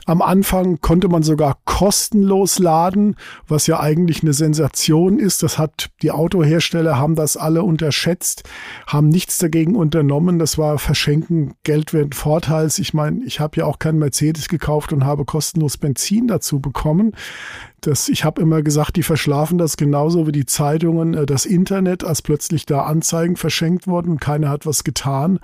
Am 0.05 0.21
Anfang 0.21 0.81
konnte 0.81 1.09
man 1.09 1.23
sogar 1.23 1.59
kostenlos 1.65 2.59
laden, 2.59 3.15
was 3.47 3.69
ja 3.69 3.79
eigentlich 3.79 4.23
eine 4.23 4.33
Sensation 4.33 5.19
ist. 5.19 5.45
Das 5.45 5.59
hat 5.59 5.91
die 6.03 6.11
Autohersteller 6.11 6.99
haben 6.99 7.15
das 7.15 7.37
alle 7.37 7.63
unterschätzt, 7.63 8.43
haben 8.87 9.09
nichts 9.09 9.39
dagegen 9.39 9.77
unternommen. 9.77 10.41
Das 10.41 10.59
war 10.59 10.79
Verschenken 10.79 11.55
Geld 11.63 11.93
Vorteils. 12.15 12.81
Ich 12.81 12.95
meine, 12.95 13.25
ich 13.25 13.39
habe 13.39 13.59
ja 13.59 13.65
auch 13.65 13.79
keinen 13.79 14.01
Mercedes 14.01 14.49
gekauft 14.49 14.93
und 14.93 15.05
habe 15.05 15.25
kostenlos 15.25 15.77
Benzin 15.77 16.27
dazu 16.27 16.59
bekommen. 16.59 17.13
Das, 17.81 18.09
ich 18.09 18.25
habe 18.25 18.41
immer 18.41 18.63
gesagt, 18.63 18.97
die 18.97 19.03
verschlafen 19.03 19.59
das 19.59 19.77
genauso 19.77 20.27
wie 20.27 20.33
die 20.33 20.47
Zeitungen, 20.47 21.15
äh, 21.15 21.27
das 21.27 21.47
Internet, 21.47 22.05
als 22.05 22.23
plötzlich 22.23 22.65
da 22.65 22.83
Anzeigen 22.83 23.37
verschenkt 23.37 23.87
wurden 23.87 24.13
und 24.13 24.21
keiner 24.21 24.51
hat 24.51 24.67
was 24.67 24.85
getan. 24.85 25.41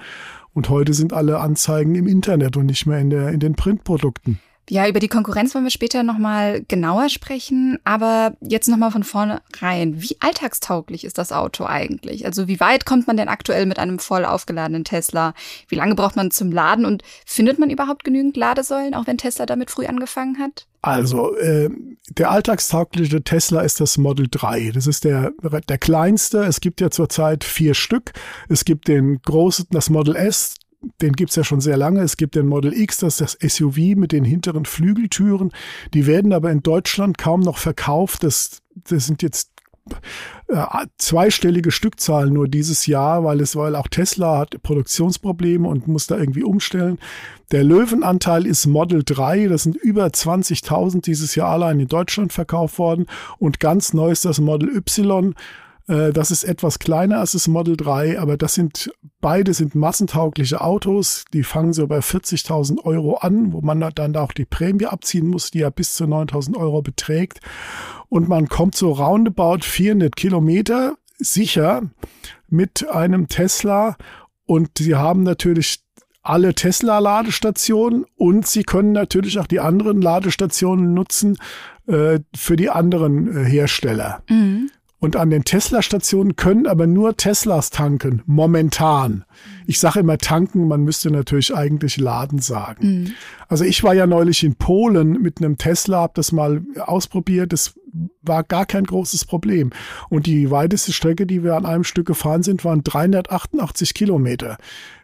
Und 0.52 0.68
heute 0.68 0.94
sind 0.94 1.12
alle 1.12 1.40
Anzeigen 1.40 1.94
im 1.94 2.06
Internet 2.06 2.56
und 2.56 2.66
nicht 2.66 2.86
mehr 2.86 2.98
in, 2.98 3.10
der, 3.10 3.28
in 3.30 3.40
den 3.40 3.54
Printprodukten. 3.54 4.40
Ja, 4.70 4.86
über 4.86 5.00
die 5.00 5.08
Konkurrenz 5.08 5.54
wollen 5.54 5.64
wir 5.64 5.70
später 5.70 6.02
nochmal 6.02 6.62
genauer 6.68 7.08
sprechen, 7.08 7.78
aber 7.84 8.36
jetzt 8.40 8.68
nochmal 8.68 8.90
von 8.90 9.02
vorne 9.02 9.40
rein. 9.60 10.02
Wie 10.02 10.16
alltagstauglich 10.20 11.04
ist 11.04 11.16
das 11.16 11.32
Auto 11.32 11.64
eigentlich? 11.64 12.26
Also 12.26 12.48
wie 12.48 12.60
weit 12.60 12.84
kommt 12.84 13.06
man 13.06 13.16
denn 13.16 13.28
aktuell 13.28 13.64
mit 13.64 13.78
einem 13.78 13.98
voll 13.98 14.24
aufgeladenen 14.24 14.84
Tesla? 14.84 15.32
Wie 15.68 15.76
lange 15.76 15.94
braucht 15.94 16.16
man 16.16 16.30
zum 16.30 16.52
Laden 16.52 16.84
und 16.84 17.02
findet 17.24 17.58
man 17.58 17.70
überhaupt 17.70 18.04
genügend 18.04 18.36
Ladesäulen, 18.36 18.94
auch 18.94 19.06
wenn 19.06 19.18
Tesla 19.18 19.46
damit 19.46 19.70
früh 19.70 19.86
angefangen 19.86 20.38
hat? 20.38 20.66
Also, 20.82 21.34
äh, 21.36 21.70
der 22.10 22.30
alltagstaugliche 22.30 23.22
Tesla 23.22 23.62
ist 23.62 23.80
das 23.80 23.98
Model 23.98 24.28
3. 24.30 24.70
Das 24.72 24.86
ist 24.86 25.04
der, 25.04 25.32
der 25.42 25.78
kleinste. 25.78 26.44
Es 26.44 26.60
gibt 26.60 26.80
ja 26.80 26.90
zurzeit 26.90 27.42
vier 27.42 27.74
Stück. 27.74 28.12
Es 28.48 28.64
gibt 28.64 28.86
den 28.86 29.20
großen, 29.22 29.66
das 29.70 29.90
Model 29.90 30.14
S, 30.14 30.54
den 31.02 31.12
gibt's 31.14 31.36
ja 31.36 31.44
schon 31.44 31.60
sehr 31.60 31.76
lange. 31.76 32.00
Es 32.02 32.16
gibt 32.16 32.34
den 32.34 32.46
Model 32.46 32.72
X, 32.72 32.98
das 32.98 33.20
ist 33.20 33.42
das 33.42 33.52
SUV 33.56 33.96
mit 33.96 34.12
den 34.12 34.24
hinteren 34.24 34.64
Flügeltüren. 34.64 35.52
Die 35.94 36.06
werden 36.06 36.32
aber 36.32 36.50
in 36.50 36.62
Deutschland 36.62 37.18
kaum 37.18 37.40
noch 37.40 37.58
verkauft. 37.58 38.22
Das, 38.22 38.62
das 38.74 39.06
sind 39.06 39.22
jetzt 39.22 39.50
äh, 40.48 40.86
zweistellige 40.98 41.70
Stückzahlen 41.70 42.32
nur 42.32 42.48
dieses 42.48 42.86
Jahr, 42.86 43.24
weil 43.24 43.40
es, 43.40 43.56
weil 43.56 43.74
auch 43.74 43.88
Tesla 43.88 44.38
hat 44.38 44.62
Produktionsprobleme 44.62 45.66
und 45.66 45.88
muss 45.88 46.06
da 46.06 46.16
irgendwie 46.16 46.44
umstellen. 46.44 46.98
Der 47.50 47.64
Löwenanteil 47.64 48.46
ist 48.46 48.66
Model 48.66 49.02
3, 49.04 49.48
das 49.48 49.62
sind 49.62 49.76
über 49.76 50.06
20.000 50.06 51.02
dieses 51.02 51.34
Jahr 51.34 51.50
allein 51.50 51.80
in 51.80 51.88
Deutschland 51.88 52.32
verkauft 52.32 52.78
worden 52.78 53.06
und 53.38 53.60
ganz 53.60 53.94
neu 53.94 54.10
ist 54.10 54.24
das 54.24 54.40
Model 54.40 54.68
Y 54.68 55.34
das 55.88 56.30
ist 56.30 56.44
etwas 56.44 56.78
kleiner 56.78 57.20
als 57.20 57.32
das 57.32 57.48
Model 57.48 57.76
3, 57.76 58.20
aber 58.20 58.36
das 58.36 58.54
sind, 58.54 58.90
beide 59.20 59.54
sind 59.54 59.74
massentaugliche 59.74 60.60
Autos. 60.60 61.24
Die 61.32 61.42
fangen 61.42 61.72
so 61.72 61.86
bei 61.86 62.00
40.000 62.00 62.84
Euro 62.84 63.16
an, 63.16 63.54
wo 63.54 63.62
man 63.62 63.80
dann 63.94 64.14
auch 64.16 64.32
die 64.32 64.44
Prämie 64.44 64.84
abziehen 64.84 65.26
muss, 65.26 65.50
die 65.50 65.60
ja 65.60 65.70
bis 65.70 65.94
zu 65.94 66.04
9.000 66.04 66.56
Euro 66.58 66.82
beträgt. 66.82 67.40
Und 68.10 68.28
man 68.28 68.48
kommt 68.48 68.74
so 68.74 68.92
roundabout 68.92 69.60
400 69.62 70.14
Kilometer 70.14 70.96
sicher 71.18 71.82
mit 72.48 72.88
einem 72.88 73.28
Tesla 73.28 73.96
und 74.44 74.78
sie 74.78 74.94
haben 74.94 75.22
natürlich 75.22 75.80
alle 76.22 76.54
Tesla-Ladestationen 76.54 78.04
und 78.16 78.46
sie 78.46 78.62
können 78.62 78.92
natürlich 78.92 79.38
auch 79.38 79.46
die 79.46 79.60
anderen 79.60 80.02
Ladestationen 80.02 80.92
nutzen 80.92 81.38
äh, 81.86 82.20
für 82.34 82.56
die 82.56 82.70
anderen 82.70 83.34
äh, 83.34 83.44
Hersteller. 83.44 84.22
Mhm. 84.28 84.70
Und 85.00 85.14
an 85.14 85.30
den 85.30 85.44
Tesla-Stationen 85.44 86.34
können 86.34 86.66
aber 86.66 86.88
nur 86.88 87.16
Teslas 87.16 87.70
tanken, 87.70 88.22
momentan. 88.26 89.24
Ich 89.64 89.78
sage 89.78 90.00
immer 90.00 90.18
tanken, 90.18 90.66
man 90.66 90.82
müsste 90.82 91.12
natürlich 91.12 91.54
eigentlich 91.54 91.98
laden 91.98 92.40
sagen. 92.40 92.86
Mhm. 92.86 93.12
Also 93.46 93.64
ich 93.64 93.84
war 93.84 93.94
ja 93.94 94.08
neulich 94.08 94.42
in 94.42 94.56
Polen 94.56 95.22
mit 95.22 95.38
einem 95.38 95.56
Tesla, 95.56 96.00
habe 96.00 96.14
das 96.16 96.32
mal 96.32 96.62
ausprobiert. 96.80 97.52
Das 97.52 97.78
war 98.22 98.42
gar 98.42 98.66
kein 98.66 98.84
großes 98.84 99.24
Problem. 99.24 99.70
Und 100.08 100.26
die 100.26 100.50
weiteste 100.50 100.92
Strecke, 100.92 101.26
die 101.26 101.44
wir 101.44 101.54
an 101.54 101.64
einem 101.64 101.84
Stück 101.84 102.06
gefahren 102.06 102.42
sind, 102.42 102.64
waren 102.64 102.82
388 102.82 103.94
Kilometer, 103.94 104.58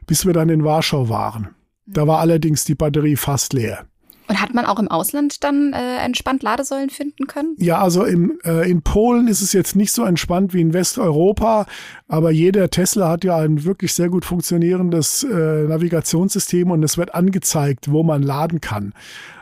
bis 0.06 0.26
wir 0.26 0.32
dann 0.32 0.48
in 0.48 0.64
Warschau 0.64 1.08
waren. 1.08 1.50
Da 1.86 2.06
war 2.08 2.18
allerdings 2.18 2.64
die 2.64 2.74
Batterie 2.74 3.16
fast 3.16 3.52
leer. 3.52 3.86
Und 4.26 4.40
hat 4.40 4.54
man 4.54 4.64
auch 4.64 4.78
im 4.78 4.88
Ausland 4.88 5.44
dann 5.44 5.74
äh, 5.74 5.98
entspannt 5.98 6.42
Ladesäulen 6.42 6.88
finden 6.88 7.26
können? 7.26 7.56
Ja, 7.58 7.82
also 7.82 8.04
im, 8.04 8.38
äh, 8.44 8.70
in 8.70 8.80
Polen 8.80 9.28
ist 9.28 9.42
es 9.42 9.52
jetzt 9.52 9.76
nicht 9.76 9.92
so 9.92 10.04
entspannt 10.04 10.54
wie 10.54 10.62
in 10.62 10.72
Westeuropa, 10.72 11.66
aber 12.08 12.30
jeder 12.30 12.70
Tesla 12.70 13.10
hat 13.10 13.24
ja 13.24 13.36
ein 13.36 13.64
wirklich 13.64 13.92
sehr 13.92 14.08
gut 14.08 14.24
funktionierendes 14.24 15.24
äh, 15.24 15.64
Navigationssystem 15.64 16.70
und 16.70 16.82
es 16.82 16.96
wird 16.96 17.14
angezeigt, 17.14 17.90
wo 17.90 18.02
man 18.02 18.22
laden 18.22 18.62
kann. 18.62 18.94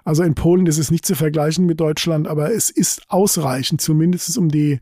Also 0.04 0.24
in 0.24 0.34
Polen 0.34 0.66
ist 0.66 0.78
es 0.78 0.90
nicht 0.90 1.06
zu 1.06 1.14
vergleichen 1.14 1.64
mit 1.64 1.78
Deutschland, 1.78 2.26
aber 2.26 2.52
es 2.52 2.68
ist 2.68 3.02
ausreichend, 3.08 3.80
zumindest 3.80 4.36
um 4.36 4.48
die 4.48 4.80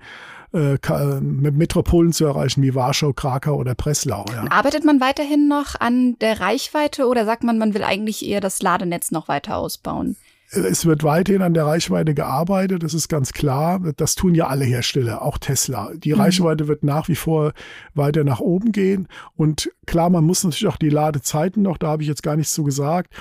äh, 0.53 0.79
Metropolen 1.21 2.13
zu 2.13 2.25
erreichen, 2.25 2.63
wie 2.63 2.75
Warschau, 2.75 3.13
Krakau 3.13 3.55
oder 3.55 3.75
Breslau. 3.75 4.25
Ja. 4.33 4.51
Arbeitet 4.51 4.85
man 4.85 5.01
weiterhin 5.01 5.49
noch 5.49 5.75
an 5.79 6.19
der 6.21 6.41
Reichweite 6.41 7.07
oder 7.07 7.25
sagt 7.25 7.45
man, 7.45 7.59
man 7.59 7.75
will 7.75 7.85
eigentlich 7.85 8.27
eher 8.27 8.41
das 8.41 8.61
Ladenetz 8.63 9.11
noch 9.11 9.29
weiter 9.29 9.57
ausbauen? 9.57 10.17
Es 10.53 10.85
wird 10.85 11.05
weiterhin 11.05 11.43
an 11.43 11.55
der 11.55 11.65
Reichweite 11.67 12.13
gearbeitet, 12.13 12.83
das 12.83 12.93
ist 12.93 13.07
ganz 13.07 13.33
klar. 13.33 13.79
Das 13.97 14.17
tun 14.17 14.35
ja 14.35 14.49
alle 14.49 14.65
Hersteller, 14.65 15.23
auch 15.23 15.39
Tesla. 15.39 15.93
Die 15.95 16.13
mhm. 16.13 16.21
Reichweite 16.21 16.67
wird 16.67 16.83
nach 16.83 17.07
wie 17.07 17.15
vor 17.15 17.53
weiter 17.95 18.25
nach 18.25 18.41
oben 18.41 18.73
gehen. 18.73 19.07
Und 19.37 19.71
klar, 19.87 20.11
man 20.11 20.25
muss 20.25 20.43
natürlich 20.43 20.67
auch 20.67 20.77
die 20.77 20.89
Ladezeiten 20.89 21.63
noch, 21.63 21.79
da 21.79 21.89
habe 21.89 22.03
ich 22.03 22.09
jetzt 22.09 22.25
gar 22.25 22.35
nichts 22.35 22.53
zu 22.53 22.65
gesagt. 22.65 23.15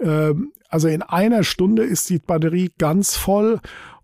Ähm, 0.00 0.50
also 0.68 0.88
in 0.88 1.02
einer 1.02 1.44
Stunde 1.44 1.84
ist 1.84 2.10
die 2.10 2.18
Batterie 2.18 2.72
ganz 2.78 3.14
voll 3.16 3.60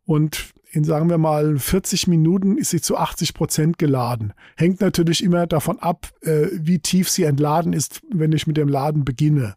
und 0.07 0.53
in, 0.71 0.85
sagen 0.85 1.09
wir 1.09 1.19
mal, 1.19 1.59
40 1.59 2.09
Minuten 2.09 2.59
ist 2.59 2.71
sie 2.71 2.81
zu 2.81 2.97
80 2.97 3.35
Prozent 3.35 3.79
geladen. 3.79 4.33
Hängt 4.57 4.81
natürlich 4.81 5.23
immer 5.25 5.47
davon 5.47 5.79
ab, 5.79 6.09
äh, 6.23 6.49
wie 6.53 6.79
tief 6.79 7.09
sie 7.09 7.25
entladen 7.25 7.73
ist, 7.73 8.03
wenn 8.13 8.33
ich 8.33 8.47
mit 8.47 8.57
dem 8.57 8.69
Laden 8.69 9.05
beginne. 9.05 9.55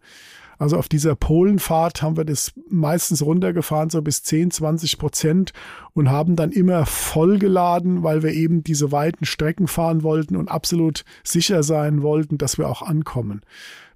Also 0.62 0.78
auf 0.78 0.88
dieser 0.88 1.16
Polenfahrt 1.16 2.04
haben 2.04 2.18
wir 2.18 2.24
das 2.24 2.54
meistens 2.70 3.24
runtergefahren, 3.24 3.90
so 3.90 4.04
bis 4.04 4.22
10, 4.22 4.52
20 4.52 5.00
Prozent 5.00 5.54
und 5.94 6.12
haben 6.12 6.36
dann 6.36 6.52
immer 6.52 6.86
voll 6.86 7.40
geladen, 7.40 8.04
weil 8.04 8.22
wir 8.22 8.32
eben 8.32 8.64
diese 8.64 8.92
weiten 8.92 9.26
Strecken 9.26 9.68
fahren 9.68 10.04
wollten 10.04 10.36
und 10.36 10.50
absolut 10.50 11.04
sicher 11.24 11.64
sein 11.64 12.04
wollten, 12.04 12.38
dass 12.38 12.60
wir 12.60 12.70
auch 12.70 12.84
ankommen. 12.84 13.42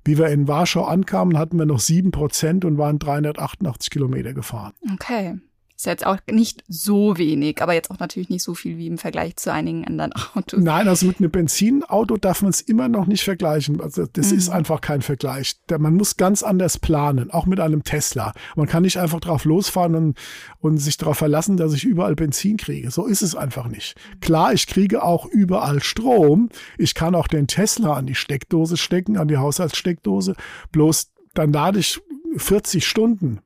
Wie 0.03 0.17
wir 0.17 0.29
in 0.29 0.47
Warschau 0.47 0.85
ankamen, 0.85 1.37
hatten 1.37 1.59
wir 1.59 1.67
noch 1.67 1.79
sieben 1.79 2.09
Prozent 2.09 2.65
und 2.65 2.79
waren 2.79 2.97
388 2.97 3.91
Kilometer 3.91 4.33
gefahren. 4.33 4.73
Okay. 4.91 5.35
Ist 5.75 5.87
ja 5.87 5.91
jetzt 5.91 6.05
auch 6.05 6.17
nicht 6.31 6.63
so 6.69 7.17
wenig, 7.17 7.61
aber 7.61 7.73
jetzt 7.73 7.91
auch 7.91 7.99
natürlich 7.99 8.29
nicht 8.29 8.43
so 8.43 8.53
viel 8.53 8.77
wie 8.77 8.87
im 8.87 8.97
Vergleich 8.97 9.35
zu 9.35 9.51
einigen 9.51 9.85
anderen 9.85 10.13
Autos. 10.33 10.61
Nein, 10.61 10.87
also 10.87 11.05
mit 11.05 11.19
einem 11.19 11.31
Benzinauto 11.31 12.15
darf 12.15 12.41
man 12.41 12.51
es 12.51 12.61
immer 12.61 12.87
noch 12.87 13.07
nicht 13.07 13.23
vergleichen. 13.23 13.81
Also 13.81 14.05
das 14.05 14.31
mhm. 14.31 14.37
ist 14.37 14.49
einfach 14.49 14.79
kein 14.79 15.01
Vergleich. 15.01 15.55
Man 15.77 15.95
muss 15.95 16.15
ganz 16.15 16.43
anders 16.43 16.77
planen, 16.77 17.29
auch 17.29 17.45
mit 17.45 17.59
einem 17.59 17.83
Tesla. 17.83 18.33
Man 18.55 18.67
kann 18.67 18.83
nicht 18.83 18.97
einfach 18.97 19.19
drauf 19.19 19.43
losfahren 19.43 19.95
und, 19.95 20.17
und 20.61 20.77
sich 20.77 20.95
darauf 20.95 21.17
verlassen, 21.17 21.57
dass 21.57 21.73
ich 21.73 21.83
überall 21.83 22.15
Benzin 22.15 22.55
kriege. 22.55 22.89
So 22.89 23.05
ist 23.05 23.21
es 23.21 23.35
einfach 23.35 23.67
nicht. 23.67 23.95
Klar, 24.21 24.53
ich 24.53 24.67
kriege 24.67 25.03
auch 25.03 25.25
überall 25.25 25.83
Strom. 25.83 26.49
Ich 26.77 26.95
kann 26.95 27.15
auch 27.15 27.27
den 27.27 27.47
Tesla 27.47 27.95
an 27.95 28.05
die 28.05 28.15
Steckdose 28.15 28.77
stecken, 28.77 29.17
an 29.17 29.27
die 29.27 29.37
Haushaltssteckdose. 29.37 30.35
Bloß 30.71 31.11
dann 31.33 31.51
lade 31.51 31.79
ich 31.79 32.01
40 32.37 32.87
Stunden. 32.87 33.41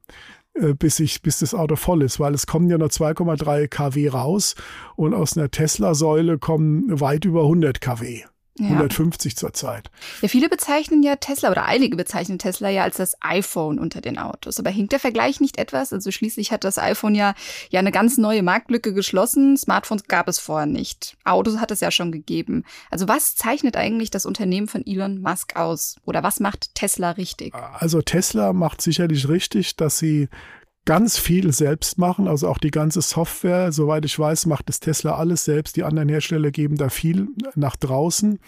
Äh, 0.54 0.74
bis 0.74 1.00
ich, 1.00 1.22
bis 1.22 1.40
das 1.40 1.54
Auto 1.54 1.76
voll 1.76 2.02
ist, 2.02 2.20
weil 2.20 2.34
es 2.34 2.48
kommen 2.48 2.70
ja 2.70 2.78
nur 2.78 2.90
2,3 2.90 3.68
kW 3.68 4.10
raus 4.10 4.56
und 4.96 5.14
aus 5.14 5.38
einer 5.38 5.52
Tesla-Säule 5.52 6.38
kommen 6.38 7.00
weit 7.00 7.26
über 7.26 7.44
100 7.44 7.82
kW. 7.82 8.24
Ja. 8.60 8.68
150 8.68 9.38
zurzeit. 9.38 9.90
Ja, 10.22 10.28
viele 10.28 10.50
bezeichnen 10.50 11.02
ja 11.02 11.16
Tesla 11.16 11.52
oder 11.52 11.66
einige 11.66 11.96
bezeichnen 11.96 12.40
Tesla 12.40 12.70
ja 12.70 12.84
als 12.84 12.98
das 12.98 13.16
iPhone 13.22 13.80
unter 13.80 14.02
den 14.02 14.18
Autos. 14.18 14.60
Aber 14.60 14.70
hinkt 14.70 14.92
der 14.92 15.00
Vergleich 15.00 15.40
nicht 15.40 15.58
etwas? 15.58 15.94
Also 15.94 16.12
schließlich 16.12 16.52
hat 16.52 16.64
das 16.64 16.78
iPhone 16.78 17.16
ja, 17.16 17.34
ja 17.70 17.80
eine 17.80 17.92
ganz 17.92 18.18
neue 18.18 18.44
Marktlücke 18.44 18.94
geschlossen. 18.94 19.58
Smartphones 19.58 20.06
gab 20.06 20.28
es 20.28 20.40
vorher 20.40 20.66
nicht. 20.66 21.16
Autos 21.24 21.60
hat 21.60 21.72
es 21.72 21.80
ja 21.80 21.92
schon 21.92 22.12
gegeben. 22.12 22.66
Also 22.92 23.08
was 23.08 23.36
zeichnet 23.36 23.78
eigentlich 23.78 24.12
das 24.12 24.26
Unternehmen 24.26 24.68
von 24.68 24.86
Elon 24.86 25.22
Musk 25.22 25.56
aus? 25.56 25.96
Oder 26.06 26.24
was 26.24 26.40
macht 26.40 26.76
Tesla 26.76 27.12
richtig? 27.12 27.54
Also 27.54 28.02
Tesla 28.02 28.54
macht 28.54 28.82
sicherlich 28.82 29.30
richtig, 29.30 29.78
dass 29.78 29.98
sie 29.98 30.28
ganz 30.86 31.18
viel 31.18 31.52
selbst 31.54 31.98
machen, 31.98 32.28
also 32.28 32.48
auch 32.48 32.58
die 32.58 32.72
ganze 32.72 33.02
Software, 33.02 33.72
soweit 33.72 34.06
ich 34.06 34.18
weiß, 34.18 34.46
macht 34.48 34.70
das 34.70 34.80
Tesla 34.80 35.16
alles 35.16 35.46
selbst. 35.46 35.76
Die 35.76 35.84
anderen 35.84 36.10
Hersteller 36.10 36.52
geben 36.52 36.78
da 36.78 36.90
viel 36.90 37.28
nach 37.56 37.76
draußen. 37.76 38.40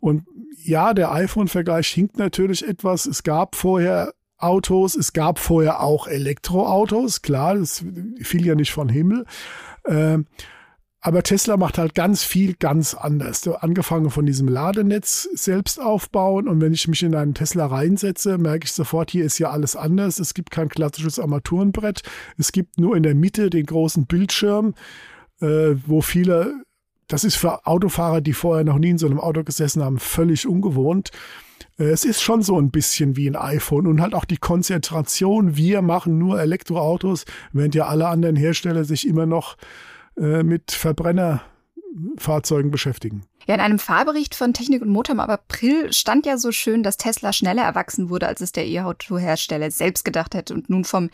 Und 0.00 0.24
ja, 0.62 0.94
der 0.94 1.12
iPhone-Vergleich 1.12 1.88
hinkt 1.88 2.18
natürlich 2.18 2.66
etwas. 2.66 3.06
Es 3.06 3.22
gab 3.22 3.54
vorher 3.54 4.14
Autos, 4.38 4.94
es 4.94 5.12
gab 5.12 5.38
vorher 5.38 5.82
auch 5.82 6.06
Elektroautos, 6.06 7.22
klar, 7.22 7.54
das 7.54 7.84
fiel 8.20 8.46
ja 8.46 8.54
nicht 8.54 8.72
von 8.72 8.88
Himmel. 8.88 9.26
Ähm, 9.86 10.26
Aber 11.06 11.22
Tesla 11.22 11.58
macht 11.58 11.76
halt 11.76 11.94
ganz 11.94 12.24
viel 12.24 12.54
ganz 12.54 12.94
anders. 12.94 13.46
Angefangen 13.46 14.08
von 14.08 14.24
diesem 14.24 14.48
Ladenetz 14.48 15.28
selbst 15.34 15.78
aufbauen. 15.78 16.48
Und 16.48 16.62
wenn 16.62 16.72
ich 16.72 16.88
mich 16.88 17.02
in 17.02 17.14
einen 17.14 17.34
Tesla 17.34 17.66
reinsetze, 17.66 18.38
merke 18.38 18.64
ich 18.64 18.72
sofort, 18.72 19.10
hier 19.10 19.26
ist 19.26 19.38
ja 19.38 19.50
alles 19.50 19.76
anders. 19.76 20.18
Es 20.18 20.32
gibt 20.32 20.50
kein 20.50 20.70
klassisches 20.70 21.18
Armaturenbrett. 21.18 22.00
Es 22.38 22.52
gibt 22.52 22.80
nur 22.80 22.96
in 22.96 23.02
der 23.02 23.14
Mitte 23.14 23.50
den 23.50 23.66
großen 23.66 24.06
Bildschirm, 24.06 24.72
äh, 25.42 25.74
wo 25.86 26.00
viele, 26.00 26.54
das 27.06 27.24
ist 27.24 27.36
für 27.36 27.66
Autofahrer, 27.66 28.22
die 28.22 28.32
vorher 28.32 28.64
noch 28.64 28.78
nie 28.78 28.88
in 28.88 28.98
so 28.98 29.04
einem 29.04 29.20
Auto 29.20 29.44
gesessen 29.44 29.84
haben, 29.84 29.98
völlig 29.98 30.46
ungewohnt. 30.46 31.10
Äh, 31.78 31.90
es 31.90 32.06
ist 32.06 32.22
schon 32.22 32.40
so 32.40 32.58
ein 32.58 32.70
bisschen 32.70 33.14
wie 33.14 33.28
ein 33.28 33.36
iPhone 33.36 33.86
und 33.88 34.00
halt 34.00 34.14
auch 34.14 34.24
die 34.24 34.38
Konzentration. 34.38 35.54
Wir 35.54 35.82
machen 35.82 36.16
nur 36.16 36.40
Elektroautos, 36.40 37.26
während 37.52 37.74
ja 37.74 37.88
alle 37.88 38.08
anderen 38.08 38.36
Hersteller 38.36 38.84
sich 38.84 39.06
immer 39.06 39.26
noch 39.26 39.58
äh, 40.16 40.42
mit 40.42 40.70
Verbrennerfahrzeugen 40.72 42.70
beschäftigen. 42.70 43.24
Ja, 43.46 43.54
in 43.54 43.60
einem 43.60 43.78
Fahrbericht 43.78 44.34
von 44.34 44.54
Technik 44.54 44.80
und 44.82 44.88
Motor 44.88 45.14
im 45.14 45.20
April 45.20 45.92
stand 45.92 46.24
ja 46.24 46.38
so 46.38 46.50
schön, 46.50 46.82
dass 46.82 46.96
Tesla 46.96 47.32
schneller 47.32 47.62
erwachsen 47.62 48.08
wurde, 48.08 48.26
als 48.26 48.40
es 48.40 48.52
der 48.52 48.66
E-Auto-Hersteller 48.66 49.70
selbst 49.70 50.04
gedacht 50.04 50.34
hätte 50.34 50.54
und 50.54 50.70
nun 50.70 50.84
vom 50.84 51.10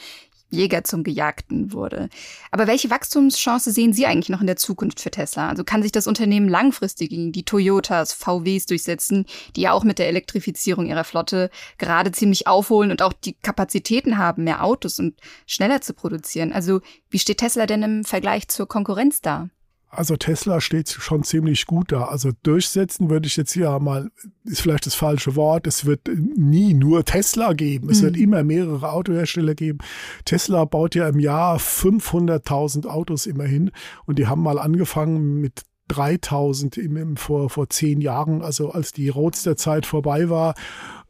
Jäger 0.50 0.84
zum 0.84 1.04
Gejagten 1.04 1.72
wurde. 1.72 2.08
Aber 2.50 2.66
welche 2.66 2.90
Wachstumschance 2.90 3.70
sehen 3.70 3.92
Sie 3.92 4.06
eigentlich 4.06 4.28
noch 4.28 4.40
in 4.40 4.46
der 4.46 4.56
Zukunft 4.56 5.00
für 5.00 5.10
Tesla? 5.10 5.48
Also 5.48 5.64
kann 5.64 5.82
sich 5.82 5.92
das 5.92 6.06
Unternehmen 6.06 6.48
langfristig 6.48 7.10
gegen 7.10 7.32
die 7.32 7.44
Toyotas, 7.44 8.12
VWs 8.12 8.66
durchsetzen, 8.66 9.26
die 9.56 9.62
ja 9.62 9.72
auch 9.72 9.84
mit 9.84 9.98
der 9.98 10.08
Elektrifizierung 10.08 10.86
ihrer 10.86 11.04
Flotte 11.04 11.50
gerade 11.78 12.12
ziemlich 12.12 12.46
aufholen 12.46 12.90
und 12.90 13.02
auch 13.02 13.12
die 13.12 13.34
Kapazitäten 13.34 14.18
haben, 14.18 14.44
mehr 14.44 14.64
Autos 14.64 14.98
und 14.98 15.14
schneller 15.46 15.80
zu 15.80 15.94
produzieren? 15.94 16.52
Also 16.52 16.80
wie 17.08 17.18
steht 17.18 17.38
Tesla 17.38 17.66
denn 17.66 17.82
im 17.82 18.04
Vergleich 18.04 18.48
zur 18.48 18.66
Konkurrenz 18.66 19.20
da? 19.20 19.48
Also 19.92 20.16
Tesla 20.16 20.60
steht 20.60 20.88
schon 20.88 21.24
ziemlich 21.24 21.66
gut 21.66 21.90
da. 21.90 22.04
Also 22.04 22.30
durchsetzen 22.44 23.10
würde 23.10 23.26
ich 23.26 23.36
jetzt 23.36 23.52
hier 23.52 23.76
mal, 23.80 24.10
ist 24.44 24.60
vielleicht 24.60 24.86
das 24.86 24.94
falsche 24.94 25.34
Wort. 25.34 25.66
Es 25.66 25.84
wird 25.84 26.08
nie 26.36 26.74
nur 26.74 27.04
Tesla 27.04 27.54
geben. 27.54 27.90
Es 27.90 28.00
mhm. 28.00 28.06
wird 28.06 28.16
immer 28.16 28.44
mehrere 28.44 28.92
Autohersteller 28.92 29.56
geben. 29.56 29.78
Tesla 30.24 30.64
baut 30.64 30.94
ja 30.94 31.08
im 31.08 31.18
Jahr 31.18 31.56
500.000 31.58 32.86
Autos 32.86 33.26
immerhin. 33.26 33.72
Und 34.06 34.20
die 34.20 34.28
haben 34.28 34.42
mal 34.42 34.60
angefangen 34.60 35.40
mit 35.40 35.62
3000 35.88 36.76
im, 36.76 36.96
im, 36.96 37.16
vor, 37.16 37.50
vor 37.50 37.68
zehn 37.68 38.00
Jahren, 38.00 38.42
also 38.42 38.70
als 38.70 38.92
die 38.92 39.08
Roadster-Zeit 39.08 39.86
vorbei 39.86 40.30
war. 40.30 40.54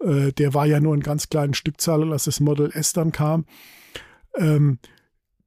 Äh, 0.02 0.32
der 0.32 0.54
war 0.54 0.64
ja 0.64 0.80
nur 0.80 0.94
in 0.94 1.00
ganz 1.00 1.28
kleinen 1.28 1.52
Stückzahlen, 1.52 2.12
als 2.12 2.24
das 2.24 2.40
Model 2.40 2.70
S 2.72 2.94
dann 2.94 3.12
kam. 3.12 3.44
Ähm, 4.36 4.78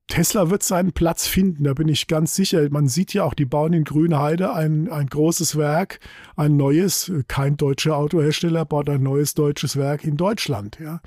Tesla 0.07 0.49
wird 0.49 0.63
seinen 0.63 0.91
Platz 0.91 1.27
finden, 1.27 1.63
da 1.63 1.73
bin 1.73 1.87
ich 1.87 2.07
ganz 2.07 2.35
sicher. 2.35 2.69
Man 2.69 2.87
sieht 2.87 3.13
ja 3.13 3.23
auch, 3.23 3.33
die 3.33 3.45
bauen 3.45 3.73
in 3.73 3.83
Grünheide 3.83 4.53
ein, 4.53 4.89
ein 4.89 5.07
großes 5.07 5.57
Werk, 5.57 5.99
ein 6.35 6.57
neues, 6.57 7.11
kein 7.27 7.57
deutscher 7.57 7.97
Autohersteller 7.97 8.65
baut 8.65 8.89
ein 8.89 9.01
neues 9.01 9.33
deutsches 9.33 9.75
Werk 9.77 10.03
in 10.03 10.17
Deutschland. 10.17 10.77
Ja. 10.79 11.01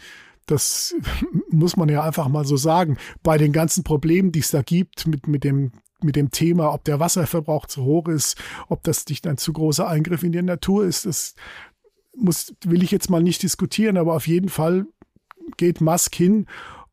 Das 0.46 0.96
muss 1.50 1.76
man 1.76 1.88
ja 1.88 2.02
einfach 2.02 2.28
mal 2.28 2.44
so 2.44 2.56
sagen. 2.56 2.96
Bei 3.22 3.38
den 3.38 3.52
ganzen 3.52 3.84
Problemen, 3.84 4.32
die 4.32 4.40
es 4.40 4.50
da 4.50 4.62
gibt 4.62 5.06
mit, 5.06 5.26
mit 5.26 5.44
dem 5.44 5.72
mit 6.02 6.14
dem 6.14 6.30
Thema, 6.30 6.74
ob 6.74 6.84
der 6.84 7.00
Wasserverbrauch 7.00 7.64
zu 7.66 7.82
hoch 7.82 8.08
ist, 8.08 8.36
ob 8.68 8.82
das 8.82 9.06
nicht 9.08 9.26
ein 9.26 9.38
zu 9.38 9.54
großer 9.54 9.88
Eingriff 9.88 10.22
in 10.22 10.32
die 10.32 10.42
Natur 10.42 10.84
ist, 10.84 11.06
das 11.06 11.34
muss, 12.14 12.54
will 12.64 12.82
ich 12.82 12.90
jetzt 12.90 13.10
mal 13.10 13.22
nicht 13.22 13.42
diskutieren, 13.42 13.96
aber 13.96 14.14
auf 14.14 14.26
jeden 14.26 14.48
Fall 14.48 14.86
geht 15.56 15.80
Musk 15.80 16.14
hin 16.14 16.46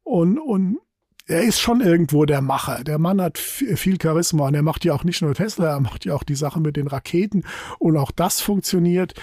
und, 0.04 0.38
und 0.38 0.78
er 1.26 1.42
ist 1.42 1.60
schon 1.60 1.82
irgendwo 1.82 2.26
der 2.26 2.42
Macher. 2.42 2.84
Der 2.84 3.00
Mann 3.00 3.22
hat 3.22 3.38
viel 3.38 4.02
Charisma 4.02 4.48
und 4.48 4.56
er 4.56 4.62
macht 4.62 4.86
ja 4.86 4.94
auch 4.94 5.04
nicht 5.04 5.22
nur 5.22 5.34
Tesla, 5.34 5.72
er 5.72 5.80
macht 5.80 6.06
ja 6.06 6.16
auch 6.16 6.24
die 6.24 6.36
Sachen 6.36 6.62
mit 6.64 6.76
den 6.76 6.88
Raketen 6.88 7.44
und 7.80 7.98
auch 7.98 8.12
das 8.12 8.42
funktioniert. 8.42 9.14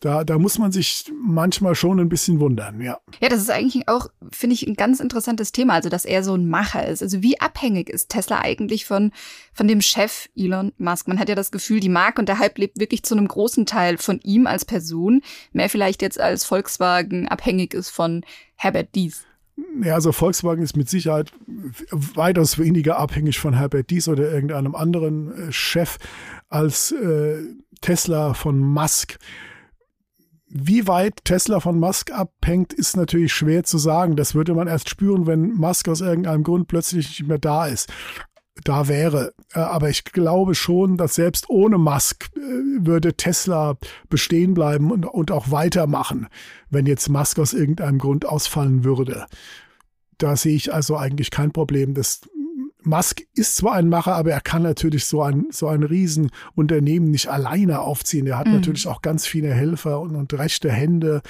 Da, 0.00 0.22
da 0.22 0.38
muss 0.38 0.58
man 0.58 0.70
sich 0.70 1.10
manchmal 1.18 1.74
schon 1.74 1.98
ein 1.98 2.10
bisschen 2.10 2.38
wundern, 2.38 2.78
ja. 2.82 2.98
Ja, 3.22 3.30
das 3.30 3.40
ist 3.40 3.50
eigentlich 3.50 3.88
auch, 3.88 4.08
finde 4.30 4.52
ich, 4.52 4.66
ein 4.66 4.74
ganz 4.74 5.00
interessantes 5.00 5.50
Thema, 5.50 5.74
also 5.74 5.88
dass 5.88 6.04
er 6.04 6.22
so 6.22 6.34
ein 6.34 6.46
Macher 6.46 6.86
ist. 6.86 7.02
Also 7.02 7.22
wie 7.22 7.40
abhängig 7.40 7.88
ist 7.88 8.10
Tesla 8.10 8.40
eigentlich 8.40 8.84
von, 8.84 9.12
von 9.54 9.66
dem 9.66 9.80
Chef 9.80 10.28
Elon 10.36 10.72
Musk? 10.76 11.08
Man 11.08 11.18
hat 11.18 11.30
ja 11.30 11.34
das 11.34 11.52
Gefühl, 11.52 11.80
die 11.80 11.88
Marke 11.88 12.20
und 12.20 12.28
der 12.28 12.38
Hype 12.38 12.58
lebt 12.58 12.78
wirklich 12.78 13.02
zu 13.02 13.14
einem 13.14 13.28
großen 13.28 13.64
Teil 13.64 13.96
von 13.96 14.20
ihm 14.20 14.46
als 14.46 14.66
Person, 14.66 15.22
mehr 15.52 15.70
vielleicht 15.70 16.02
jetzt 16.02 16.20
als 16.20 16.44
Volkswagen 16.44 17.26
abhängig 17.26 17.72
ist 17.72 17.88
von 17.88 18.26
Herbert 18.56 18.94
Dies. 18.94 19.24
Ja, 19.82 19.94
also 19.94 20.12
Volkswagen 20.12 20.62
ist 20.62 20.76
mit 20.76 20.88
Sicherheit 20.88 21.32
weitaus 21.90 22.58
weniger 22.58 22.98
abhängig 22.98 23.38
von 23.38 23.54
Herbert 23.54 23.90
Dies 23.90 24.08
oder 24.08 24.30
irgendeinem 24.30 24.74
anderen 24.74 25.32
äh, 25.48 25.52
Chef 25.52 25.98
als 26.48 26.92
äh, 26.92 27.42
Tesla 27.80 28.34
von 28.34 28.58
Musk. 28.58 29.18
Wie 30.48 30.86
weit 30.86 31.24
Tesla 31.24 31.60
von 31.60 31.78
Musk 31.78 32.12
abhängt, 32.12 32.72
ist 32.72 32.96
natürlich 32.96 33.32
schwer 33.32 33.64
zu 33.64 33.78
sagen. 33.78 34.16
Das 34.16 34.34
würde 34.34 34.54
man 34.54 34.68
erst 34.68 34.88
spüren, 34.88 35.26
wenn 35.26 35.52
Musk 35.52 35.88
aus 35.88 36.00
irgendeinem 36.00 36.44
Grund 36.44 36.68
plötzlich 36.68 37.08
nicht 37.08 37.28
mehr 37.28 37.38
da 37.38 37.66
ist 37.66 37.92
da 38.62 38.88
wäre. 38.88 39.34
Äh, 39.52 39.60
aber 39.60 39.90
ich 39.90 40.04
glaube 40.04 40.54
schon, 40.54 40.96
dass 40.96 41.16
selbst 41.16 41.48
ohne 41.50 41.78
Musk 41.78 42.30
äh, 42.36 42.40
würde 42.40 43.14
Tesla 43.14 43.76
bestehen 44.08 44.54
bleiben 44.54 44.90
und, 44.90 45.06
und 45.06 45.30
auch 45.30 45.50
weitermachen, 45.50 46.28
wenn 46.70 46.86
jetzt 46.86 47.08
Musk 47.08 47.38
aus 47.38 47.52
irgendeinem 47.52 47.98
Grund 47.98 48.26
ausfallen 48.26 48.84
würde. 48.84 49.26
Da 50.18 50.36
sehe 50.36 50.54
ich 50.54 50.72
also 50.72 50.96
eigentlich 50.96 51.30
kein 51.30 51.52
Problem. 51.52 51.94
Das 51.94 52.20
Musk 52.84 53.22
ist 53.34 53.56
zwar 53.56 53.74
ein 53.74 53.88
Macher, 53.88 54.14
aber 54.14 54.32
er 54.32 54.40
kann 54.40 54.62
natürlich 54.62 55.04
so 55.06 55.22
ein, 55.22 55.46
so 55.50 55.68
ein 55.68 55.82
Riesenunternehmen 55.82 57.10
nicht 57.10 57.28
alleine 57.28 57.80
aufziehen. 57.80 58.26
Er 58.26 58.38
hat 58.38 58.46
mhm. 58.46 58.54
natürlich 58.54 58.88
auch 58.88 59.02
ganz 59.02 59.26
viele 59.26 59.52
Helfer 59.52 60.00
und, 60.00 60.16
und 60.16 60.32
rechte 60.34 60.70
Hände, 60.70 61.22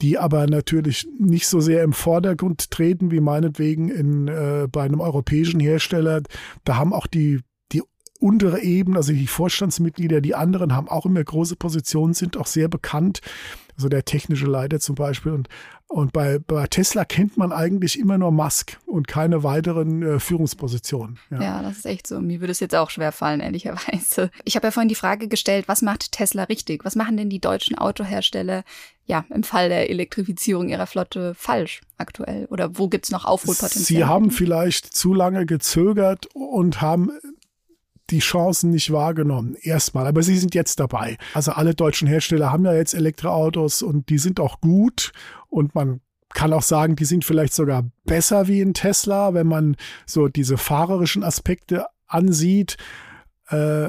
die 0.00 0.18
aber 0.18 0.46
natürlich 0.46 1.08
nicht 1.18 1.48
so 1.48 1.60
sehr 1.60 1.82
im 1.82 1.92
Vordergrund 1.92 2.70
treten 2.70 3.10
wie 3.10 3.20
meinetwegen 3.20 3.88
in, 3.88 4.28
äh, 4.28 4.68
bei 4.70 4.84
einem 4.84 5.00
europäischen 5.00 5.60
Hersteller. 5.60 6.22
Da 6.64 6.76
haben 6.76 6.92
auch 6.92 7.06
die 7.06 7.16
die 7.16 7.40
untere 8.16 8.60
Ebene, 8.60 8.98
also 8.98 9.12
die 9.12 9.26
Vorstandsmitglieder, 9.26 10.20
die 10.20 10.34
anderen 10.34 10.74
haben 10.74 10.88
auch 10.88 11.06
immer 11.06 11.22
große 11.22 11.56
Positionen, 11.56 12.14
sind 12.14 12.36
auch 12.36 12.46
sehr 12.46 12.68
bekannt 12.68 13.20
also 13.76 13.88
der 13.88 14.04
technische 14.04 14.46
Leiter 14.46 14.80
zum 14.80 14.94
Beispiel. 14.94 15.32
Und, 15.32 15.48
und 15.86 16.12
bei, 16.12 16.38
bei 16.38 16.66
Tesla 16.66 17.04
kennt 17.04 17.36
man 17.36 17.52
eigentlich 17.52 17.98
immer 17.98 18.18
nur 18.18 18.32
Musk 18.32 18.78
und 18.86 19.06
keine 19.06 19.42
weiteren 19.42 20.02
äh, 20.02 20.18
Führungspositionen. 20.18 21.18
Ja. 21.30 21.42
ja. 21.42 21.62
das 21.62 21.78
ist 21.78 21.86
echt 21.86 22.06
so. 22.06 22.20
Mir 22.20 22.40
würde 22.40 22.52
es 22.52 22.60
jetzt 22.60 22.74
auch 22.74 22.90
schwer 22.90 23.12
fallen, 23.12 23.40
ehrlicherweise. 23.40 24.30
Ich 24.44 24.56
habe 24.56 24.66
ja 24.66 24.70
vorhin 24.70 24.88
die 24.88 24.94
Frage 24.94 25.28
gestellt, 25.28 25.68
was 25.68 25.82
macht 25.82 26.12
Tesla 26.12 26.44
richtig? 26.44 26.84
Was 26.84 26.96
machen 26.96 27.16
denn 27.16 27.30
die 27.30 27.40
deutschen 27.40 27.76
Autohersteller 27.76 28.64
ja, 29.04 29.24
im 29.32 29.44
Fall 29.44 29.68
der 29.68 29.88
Elektrifizierung 29.90 30.68
ihrer 30.68 30.86
Flotte 30.86 31.34
falsch 31.34 31.82
aktuell? 31.96 32.46
Oder 32.46 32.78
wo 32.78 32.88
gibt's 32.88 33.10
noch 33.10 33.24
Aufholpotenzial? 33.24 33.84
Sie 33.84 34.04
haben 34.04 34.30
vielleicht 34.30 34.92
zu 34.92 35.14
lange 35.14 35.46
gezögert 35.46 36.26
und 36.34 36.80
haben 36.80 37.10
die 38.10 38.20
Chancen 38.20 38.70
nicht 38.70 38.92
wahrgenommen. 38.92 39.56
Erstmal. 39.60 40.06
Aber 40.06 40.22
sie 40.22 40.38
sind 40.38 40.54
jetzt 40.54 40.80
dabei. 40.80 41.16
Also 41.34 41.52
alle 41.52 41.74
deutschen 41.74 42.08
Hersteller 42.08 42.52
haben 42.52 42.64
ja 42.64 42.74
jetzt 42.74 42.94
Elektroautos 42.94 43.82
und 43.82 44.08
die 44.08 44.18
sind 44.18 44.40
auch 44.40 44.60
gut 44.60 45.12
und 45.48 45.74
man 45.74 46.00
kann 46.34 46.52
auch 46.52 46.62
sagen, 46.62 46.96
die 46.96 47.04
sind 47.04 47.24
vielleicht 47.24 47.54
sogar 47.54 47.84
besser 48.04 48.46
wie 48.46 48.60
ein 48.60 48.74
Tesla, 48.74 49.32
wenn 49.32 49.46
man 49.46 49.76
so 50.04 50.28
diese 50.28 50.58
fahrerischen 50.58 51.24
Aspekte 51.24 51.86
ansieht. 52.06 52.76
Äh, 53.48 53.88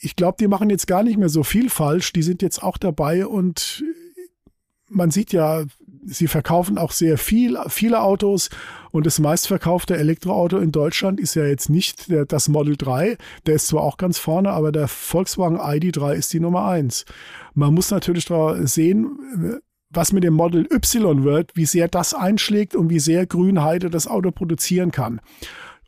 ich 0.00 0.16
glaube, 0.16 0.36
die 0.40 0.48
machen 0.48 0.70
jetzt 0.70 0.86
gar 0.86 1.02
nicht 1.02 1.18
mehr 1.18 1.28
so 1.28 1.44
viel 1.44 1.70
falsch. 1.70 2.12
Die 2.12 2.22
sind 2.22 2.42
jetzt 2.42 2.62
auch 2.62 2.76
dabei 2.76 3.26
und 3.26 3.84
man 4.88 5.10
sieht 5.10 5.32
ja, 5.32 5.64
sie 6.04 6.28
verkaufen 6.28 6.78
auch 6.78 6.92
sehr 6.92 7.18
viel, 7.18 7.58
viele 7.68 8.00
Autos 8.02 8.50
und 8.90 9.06
das 9.06 9.18
meistverkaufte 9.18 9.96
Elektroauto 9.96 10.58
in 10.58 10.72
Deutschland 10.72 11.20
ist 11.20 11.34
ja 11.34 11.44
jetzt 11.44 11.68
nicht 11.68 12.10
der, 12.10 12.26
das 12.26 12.48
Model 12.48 12.76
3, 12.76 13.16
der 13.46 13.54
ist 13.54 13.68
zwar 13.68 13.82
auch 13.82 13.96
ganz 13.96 14.18
vorne, 14.18 14.50
aber 14.50 14.72
der 14.72 14.88
Volkswagen 14.88 15.58
ID3 15.58 16.14
ist 16.14 16.32
die 16.32 16.40
Nummer 16.40 16.66
eins. 16.66 17.04
Man 17.54 17.74
muss 17.74 17.90
natürlich 17.90 18.26
sehen, 18.62 19.60
was 19.90 20.12
mit 20.12 20.24
dem 20.24 20.34
Model 20.34 20.66
Y 20.72 21.24
wird, 21.24 21.56
wie 21.56 21.66
sehr 21.66 21.88
das 21.88 22.14
einschlägt 22.14 22.74
und 22.74 22.90
wie 22.90 23.00
sehr 23.00 23.26
Grünheide 23.26 23.90
das 23.90 24.06
Auto 24.06 24.30
produzieren 24.30 24.92
kann. 24.92 25.20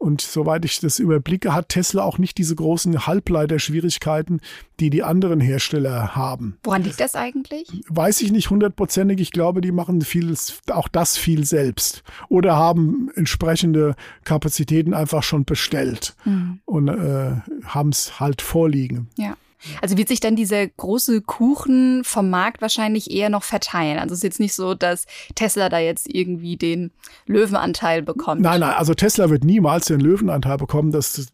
Und 0.02 0.20
soweit 0.20 0.64
ich 0.64 0.80
das 0.80 0.98
überblicke, 0.98 1.54
hat 1.54 1.68
Tesla 1.68 2.02
auch 2.02 2.18
nicht 2.18 2.36
diese 2.36 2.56
großen 2.56 3.06
Halbleiterschwierigkeiten, 3.06 4.40
die 4.80 4.90
die 4.90 5.04
anderen 5.04 5.38
Hersteller 5.38 6.16
haben. 6.16 6.58
Woran 6.64 6.82
liegt 6.82 6.98
das 6.98 7.14
eigentlich? 7.14 7.68
Weiß 7.86 8.20
ich 8.20 8.32
nicht 8.32 8.50
hundertprozentig. 8.50 9.20
Ich 9.20 9.30
glaube, 9.30 9.60
die 9.60 9.70
machen 9.70 10.00
viel, 10.00 10.34
auch 10.72 10.88
das 10.88 11.16
viel 11.16 11.44
selbst 11.44 12.02
oder 12.28 12.56
haben 12.56 13.12
entsprechende 13.14 13.94
Kapazitäten 14.24 14.92
einfach 14.92 15.22
schon 15.22 15.44
bestellt 15.44 16.16
mhm. 16.24 16.58
und 16.64 16.88
äh, 16.88 17.36
haben 17.64 17.90
es 17.90 18.18
halt 18.18 18.42
vorliegen. 18.42 19.08
Ja. 19.16 19.36
Also 19.80 19.96
wird 19.96 20.08
sich 20.08 20.20
dann 20.20 20.36
dieser 20.36 20.66
große 20.66 21.22
Kuchen 21.22 22.02
vom 22.04 22.30
Markt 22.30 22.62
wahrscheinlich 22.62 23.10
eher 23.10 23.30
noch 23.30 23.42
verteilen. 23.42 23.98
Also 23.98 24.12
es 24.12 24.18
ist 24.18 24.24
jetzt 24.24 24.40
nicht 24.40 24.54
so, 24.54 24.74
dass 24.74 25.06
Tesla 25.34 25.68
da 25.68 25.78
jetzt 25.78 26.12
irgendwie 26.12 26.56
den 26.56 26.90
Löwenanteil 27.26 28.02
bekommt. 28.02 28.40
Nein, 28.40 28.60
nein, 28.60 28.74
also 28.74 28.94
Tesla 28.94 29.30
wird 29.30 29.44
niemals 29.44 29.86
den 29.86 30.00
Löwenanteil 30.00 30.56
bekommen. 30.56 30.92
Das, 30.92 31.12
das 31.12 31.28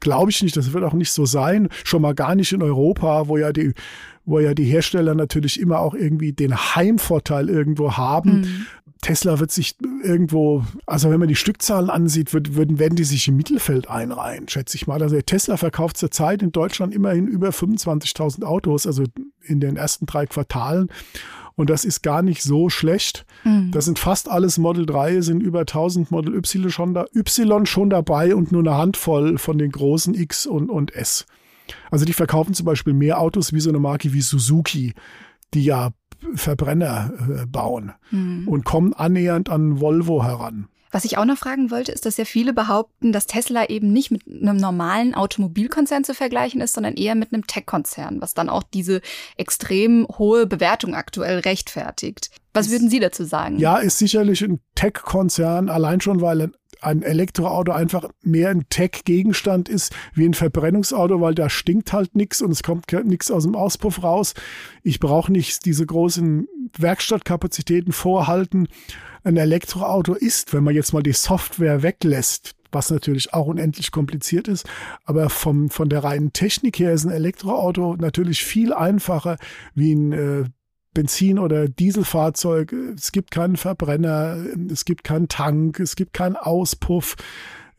glaube 0.00 0.30
ich 0.30 0.42
nicht. 0.42 0.56
Das 0.56 0.72
wird 0.72 0.84
auch 0.84 0.92
nicht 0.92 1.12
so 1.12 1.26
sein. 1.26 1.68
Schon 1.84 2.02
mal 2.02 2.14
gar 2.14 2.34
nicht 2.34 2.52
in 2.52 2.62
Europa, 2.62 3.28
wo 3.28 3.36
ja 3.36 3.52
die 3.52 3.74
wo 4.30 4.38
ja 4.38 4.54
die 4.54 4.64
Hersteller 4.64 5.14
natürlich 5.14 5.60
immer 5.60 5.80
auch 5.80 5.94
irgendwie 5.94 6.32
den 6.32 6.54
Heimvorteil 6.54 7.48
irgendwo 7.48 7.96
haben. 7.96 8.40
Mhm. 8.40 8.66
Tesla 9.00 9.40
wird 9.40 9.50
sich 9.50 9.76
irgendwo, 10.02 10.64
also 10.86 11.10
wenn 11.10 11.20
man 11.20 11.28
die 11.28 11.36
Stückzahlen 11.36 11.88
ansieht, 11.88 12.34
wird, 12.34 12.54
würden, 12.54 12.78
werden 12.78 12.96
die 12.96 13.04
sich 13.04 13.28
im 13.28 13.36
Mittelfeld 13.36 13.88
einreihen, 13.88 14.48
schätze 14.48 14.76
ich 14.76 14.86
mal. 14.86 15.02
Also 15.02 15.20
Tesla 15.20 15.56
verkauft 15.56 15.96
zurzeit 15.96 16.42
in 16.42 16.52
Deutschland 16.52 16.94
immerhin 16.94 17.26
über 17.26 17.48
25.000 17.48 18.44
Autos, 18.44 18.86
also 18.86 19.04
in 19.42 19.60
den 19.60 19.76
ersten 19.76 20.06
drei 20.06 20.26
Quartalen. 20.26 20.88
Und 21.56 21.70
das 21.70 21.84
ist 21.84 22.02
gar 22.02 22.22
nicht 22.22 22.42
so 22.42 22.68
schlecht. 22.68 23.26
Mhm. 23.44 23.70
Das 23.70 23.86
sind 23.86 23.98
fast 23.98 24.30
alles 24.30 24.58
Model 24.58 24.86
3, 24.86 25.20
sind 25.20 25.42
über 25.42 25.60
1000 25.60 26.10
Model 26.10 26.34
Y 26.34 26.70
schon, 26.70 26.94
da, 26.94 27.06
y 27.14 27.66
schon 27.66 27.90
dabei 27.90 28.34
und 28.34 28.52
nur 28.52 28.62
eine 28.62 28.76
Handvoll 28.76 29.38
von 29.38 29.58
den 29.58 29.70
großen 29.70 30.14
X 30.14 30.46
und, 30.46 30.70
und 30.70 30.94
S. 30.94 31.26
Also 31.90 32.04
die 32.04 32.12
verkaufen 32.12 32.54
zum 32.54 32.66
Beispiel 32.66 32.94
mehr 32.94 33.20
Autos 33.20 33.52
wie 33.52 33.60
so 33.60 33.70
eine 33.70 33.78
Marke 33.78 34.12
wie 34.12 34.20
Suzuki, 34.20 34.94
die 35.54 35.64
ja 35.64 35.90
Verbrenner 36.34 37.12
äh, 37.42 37.46
bauen 37.46 37.92
mhm. 38.10 38.48
und 38.48 38.64
kommen 38.64 38.92
annähernd 38.92 39.48
an 39.48 39.80
Volvo 39.80 40.22
heran. 40.22 40.68
Was 40.92 41.04
ich 41.04 41.18
auch 41.18 41.24
noch 41.24 41.38
fragen 41.38 41.70
wollte, 41.70 41.92
ist, 41.92 42.04
dass 42.04 42.16
ja 42.16 42.24
viele 42.24 42.52
behaupten, 42.52 43.12
dass 43.12 43.26
Tesla 43.26 43.68
eben 43.68 43.92
nicht 43.92 44.10
mit 44.10 44.22
einem 44.26 44.56
normalen 44.56 45.14
Automobilkonzern 45.14 46.02
zu 46.02 46.14
vergleichen 46.14 46.60
ist, 46.60 46.74
sondern 46.74 46.94
eher 46.94 47.14
mit 47.14 47.32
einem 47.32 47.46
Tech-Konzern, 47.46 48.20
was 48.20 48.34
dann 48.34 48.48
auch 48.48 48.64
diese 48.64 49.00
extrem 49.36 50.06
hohe 50.18 50.46
Bewertung 50.46 50.94
aktuell 50.94 51.38
rechtfertigt. 51.40 52.30
Was 52.54 52.70
würden 52.70 52.90
Sie 52.90 52.98
dazu 52.98 53.24
sagen? 53.24 53.58
Ja, 53.60 53.76
ist 53.76 53.98
sicherlich 53.98 54.42
ein 54.42 54.58
Tech-Konzern, 54.74 55.68
allein 55.68 56.00
schon, 56.00 56.20
weil 56.20 56.50
ein 56.82 57.02
Elektroauto 57.02 57.72
einfach 57.72 58.08
mehr 58.22 58.50
ein 58.50 58.64
Tech-Gegenstand 58.68 59.68
ist 59.68 59.94
wie 60.14 60.26
ein 60.26 60.34
Verbrennungsauto, 60.34 61.20
weil 61.20 61.34
da 61.34 61.50
stinkt 61.50 61.92
halt 61.92 62.14
nichts 62.14 62.42
und 62.42 62.50
es 62.50 62.62
kommt 62.62 62.92
nichts 63.04 63.30
aus 63.30 63.44
dem 63.44 63.54
Auspuff 63.54 64.02
raus. 64.02 64.34
Ich 64.82 65.00
brauche 65.00 65.32
nicht 65.32 65.64
diese 65.64 65.86
großen 65.86 66.48
Werkstattkapazitäten 66.78 67.92
vorhalten. 67.92 68.68
Ein 69.22 69.36
Elektroauto 69.36 70.14
ist, 70.14 70.54
wenn 70.54 70.64
man 70.64 70.74
jetzt 70.74 70.92
mal 70.92 71.02
die 71.02 71.12
Software 71.12 71.82
weglässt, 71.82 72.54
was 72.72 72.90
natürlich 72.90 73.34
auch 73.34 73.46
unendlich 73.46 73.90
kompliziert 73.90 74.48
ist. 74.48 74.66
Aber 75.04 75.28
vom, 75.28 75.70
von 75.70 75.88
der 75.88 76.04
reinen 76.04 76.32
Technik 76.32 76.78
her 76.78 76.92
ist 76.92 77.04
ein 77.04 77.12
Elektroauto 77.12 77.96
natürlich 77.96 78.44
viel 78.44 78.72
einfacher 78.72 79.36
wie 79.74 79.94
ein 79.94 80.12
äh, 80.12 80.44
Benzin- 80.94 81.38
oder 81.38 81.68
Dieselfahrzeug. 81.68 82.72
Es 82.96 83.12
gibt 83.12 83.30
keinen 83.30 83.56
Verbrenner, 83.56 84.36
es 84.70 84.84
gibt 84.84 85.04
keinen 85.04 85.28
Tank, 85.28 85.80
es 85.80 85.96
gibt 85.96 86.12
keinen 86.12 86.36
Auspuff. 86.36 87.16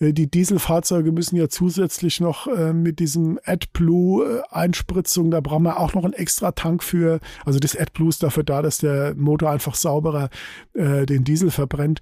Äh, 0.01 0.13
die 0.13 0.29
Dieselfahrzeuge 0.29 1.11
müssen 1.11 1.35
ja 1.35 1.47
zusätzlich 1.49 2.19
noch 2.19 2.47
äh, 2.47 2.73
mit 2.73 2.99
diesem 2.99 3.39
AdBlue-Einspritzung, 3.45 5.31
da 5.31 5.39
brauchen 5.39 5.63
wir 5.63 5.79
auch 5.79 5.93
noch 5.93 6.03
einen 6.03 6.13
extra 6.13 6.51
Tank 6.51 6.83
für. 6.83 7.19
Also 7.45 7.59
das 7.59 7.75
AdBlue 7.75 8.09
ist 8.09 8.23
dafür 8.23 8.43
da, 8.43 8.61
dass 8.61 8.79
der 8.79 9.15
Motor 9.15 9.51
einfach 9.51 9.75
sauberer 9.75 10.29
äh, 10.73 11.05
den 11.05 11.23
Diesel 11.23 11.51
verbrennt. 11.51 11.99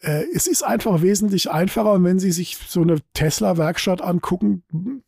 Äh, 0.00 0.24
es 0.34 0.46
ist 0.46 0.62
einfach 0.62 1.02
wesentlich 1.02 1.50
einfacher. 1.50 1.92
Und 1.92 2.04
wenn 2.04 2.18
Sie 2.18 2.32
sich 2.32 2.58
so 2.68 2.82
eine 2.82 2.98
Tesla-Werkstatt 3.14 4.02
angucken, 4.02 4.62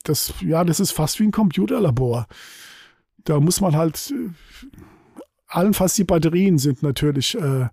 das, 0.05 0.35
ja, 0.41 0.65
das 0.65 0.81
ist 0.81 0.93
fast 0.93 1.21
wie 1.21 1.25
ein 1.25 1.33
Computerlabor. 1.33 2.27
Da 3.25 3.41
muss 3.41 3.61
man 3.61 3.77
halt 3.77 4.15
allenfalls 5.47 5.95
die 5.95 6.05
Batterien 6.05 6.59
sind 6.59 6.83
natürlich, 6.83 7.37
äh, 7.37 7.69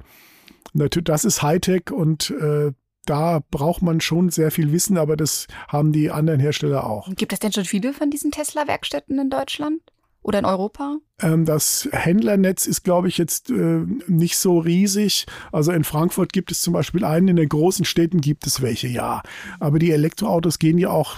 natürlich 0.73 1.05
das 1.05 1.25
ist 1.25 1.41
Hightech 1.41 1.91
und 1.91 2.31
äh, 2.31 2.71
da 3.05 3.41
braucht 3.51 3.81
man 3.81 3.99
schon 3.99 4.29
sehr 4.29 4.51
viel 4.51 4.71
Wissen, 4.71 4.97
aber 4.97 5.17
das 5.17 5.47
haben 5.67 5.91
die 5.91 6.09
anderen 6.09 6.39
Hersteller 6.39 6.87
auch. 6.87 7.09
Gibt 7.15 7.33
es 7.33 7.39
denn 7.39 7.51
schon 7.51 7.65
viele 7.65 7.93
von 7.93 8.09
diesen 8.09 8.31
Tesla-Werkstätten 8.31 9.19
in 9.19 9.29
Deutschland? 9.29 9.81
Oder 10.25 10.39
in 10.39 10.45
Europa? 10.45 10.99
Ähm, 11.21 11.43
das 11.43 11.89
Händlernetz 11.91 12.65
ist, 12.65 12.83
glaube 12.83 13.09
ich, 13.09 13.17
jetzt 13.17 13.49
äh, 13.49 13.85
nicht 14.07 14.37
so 14.37 14.57
riesig. 14.57 15.25
Also 15.51 15.73
in 15.73 15.83
Frankfurt 15.83 16.31
gibt 16.31 16.49
es 16.49 16.61
zum 16.61 16.71
Beispiel 16.71 17.03
einen, 17.03 17.27
in 17.27 17.35
den 17.35 17.49
großen 17.49 17.83
Städten 17.83 18.21
gibt 18.21 18.47
es 18.47 18.61
welche, 18.61 18.87
ja. 18.87 19.21
Aber 19.59 19.79
die 19.79 19.91
Elektroautos 19.91 20.59
gehen 20.59 20.77
ja 20.77 20.91
auch 20.91 21.17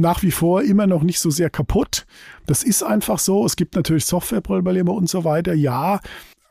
nach 0.00 0.22
wie 0.22 0.30
vor 0.30 0.62
immer 0.62 0.86
noch 0.86 1.02
nicht 1.02 1.20
so 1.20 1.30
sehr 1.30 1.50
kaputt. 1.50 2.06
Das 2.46 2.62
ist 2.62 2.82
einfach 2.82 3.18
so. 3.18 3.44
Es 3.44 3.56
gibt 3.56 3.74
natürlich 3.74 4.06
Softwareprobleme 4.06 4.90
und 4.90 5.08
so 5.08 5.24
weiter, 5.24 5.54
ja. 5.54 6.00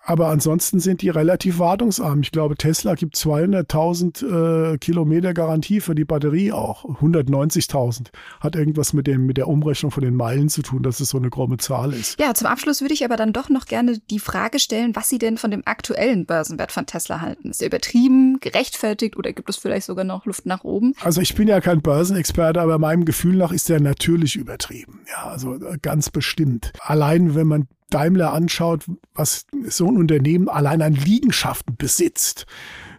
Aber 0.06 0.28
ansonsten 0.28 0.80
sind 0.80 1.02
die 1.02 1.10
relativ 1.10 1.58
wartungsarm. 1.58 2.22
Ich 2.22 2.32
glaube, 2.32 2.56
Tesla 2.56 2.94
gibt 2.94 3.16
200.000 3.16 4.74
äh, 4.74 4.78
Kilometer 4.78 5.34
Garantie 5.34 5.82
für 5.82 5.96
die 5.96 6.06
Batterie 6.06 6.52
auch. 6.52 6.86
190.000. 6.86 8.10
Hat 8.40 8.56
irgendwas 8.56 8.94
mit, 8.94 9.08
dem, 9.08 9.26
mit 9.26 9.38
der 9.38 9.48
Umrechnung 9.48 9.92
von 9.92 10.04
den 10.04 10.16
Meilen 10.16 10.50
zu 10.50 10.62
tun, 10.62 10.84
dass 10.84 11.00
es 11.00 11.10
so 11.10 11.18
eine 11.18 11.32
grobe 11.32 11.58
Zahl 11.58 11.92
ist. 11.92 12.20
Ja, 12.20 12.36
zum 12.36 12.48
Abschluss 12.48 12.82
würde 12.82 12.94
ich 12.94 13.04
aber 13.04 13.18
dann 13.18 13.34
doch 13.34 13.50
noch 13.50 13.66
gerne 13.66 13.98
die 14.12 14.20
Frage 14.20 14.60
stellen, 14.60 14.96
was 14.96 15.10
Sie 15.10 15.18
denn 15.18 15.38
von 15.38 15.50
dem 15.50 15.64
aktuellen 15.66 16.28
Börsenwert 16.28 16.72
von 16.72 16.86
Tesla 16.86 17.22
halten. 17.22 17.50
Ist 17.50 17.62
er 17.62 17.68
übertrieben, 17.68 18.40
gerechtfertigt 18.40 19.18
oder 19.18 19.34
gibt 19.34 19.50
es 19.50 19.58
vielleicht 19.58 19.88
sogar 19.88 20.06
noch 20.06 20.28
Luft 20.28 20.46
nach 20.46 20.64
oben? 20.64 20.94
Also 21.02 21.22
ich 21.22 21.34
bin 21.34 21.48
ja 21.48 21.62
kein 21.62 21.82
Börsenexperte, 21.82 22.62
aber 22.62 22.78
meinem 22.78 23.06
Gefühl 23.06 23.38
nach 23.38 23.52
ist 23.52 23.70
er 23.72 23.80
natürlich 23.80 24.36
übertrieben. 24.36 25.02
Ja, 25.10 25.32
also 25.32 25.56
äh, 25.56 25.80
ganz 25.82 26.12
bestimmt. 26.12 26.74
Allein 26.80 27.34
wenn 27.34 27.48
man 27.48 27.68
Daimler 27.90 28.34
anschaut, 28.34 28.86
was 29.14 29.46
so 29.68 29.88
ein 29.88 29.98
Unternehmen 29.98 30.50
allein 30.50 30.82
an 30.82 30.94
Liegenschaften 30.94 31.76
besitzt, 31.78 32.46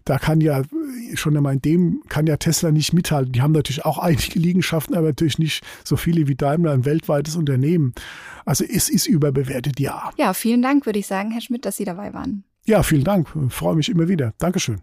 da 0.04 0.18
kann 0.18 0.40
ja 0.40 0.62
schon 1.14 1.36
einmal 1.36 1.54
in 1.54 1.62
dem 1.62 2.02
kann 2.08 2.28
ja 2.28 2.36
Tesla 2.36 2.70
nicht 2.70 2.92
mithalten. 2.92 3.32
Die 3.32 3.42
haben 3.42 3.52
natürlich 3.52 3.84
auch 3.84 3.98
einige 4.02 4.38
Liegenschaften, 4.38 4.94
aber 4.94 5.08
natürlich 5.08 5.38
nicht 5.38 5.64
so 5.84 5.96
viele 5.96 6.28
wie 6.28 6.36
Daimler, 6.36 6.72
ein 6.72 6.84
weltweites 6.84 7.36
Unternehmen. 7.36 7.92
Also 8.44 8.64
es 8.64 8.88
ist 8.88 9.06
überbewertet, 9.06 9.80
ja. 9.80 10.10
Ja, 10.16 10.32
vielen 10.32 10.62
Dank, 10.62 10.86
würde 10.86 11.00
ich 11.00 11.06
sagen, 11.06 11.32
Herr 11.32 11.40
Schmidt, 11.40 11.64
dass 11.64 11.76
Sie 11.76 11.84
dabei 11.84 12.14
waren. 12.14 12.44
Ja, 12.64 12.82
vielen 12.82 13.04
Dank. 13.04 13.28
Ich 13.48 13.54
freue 13.54 13.76
mich 13.76 13.88
immer 13.88 14.08
wieder. 14.08 14.32
Dankeschön. 14.38 14.80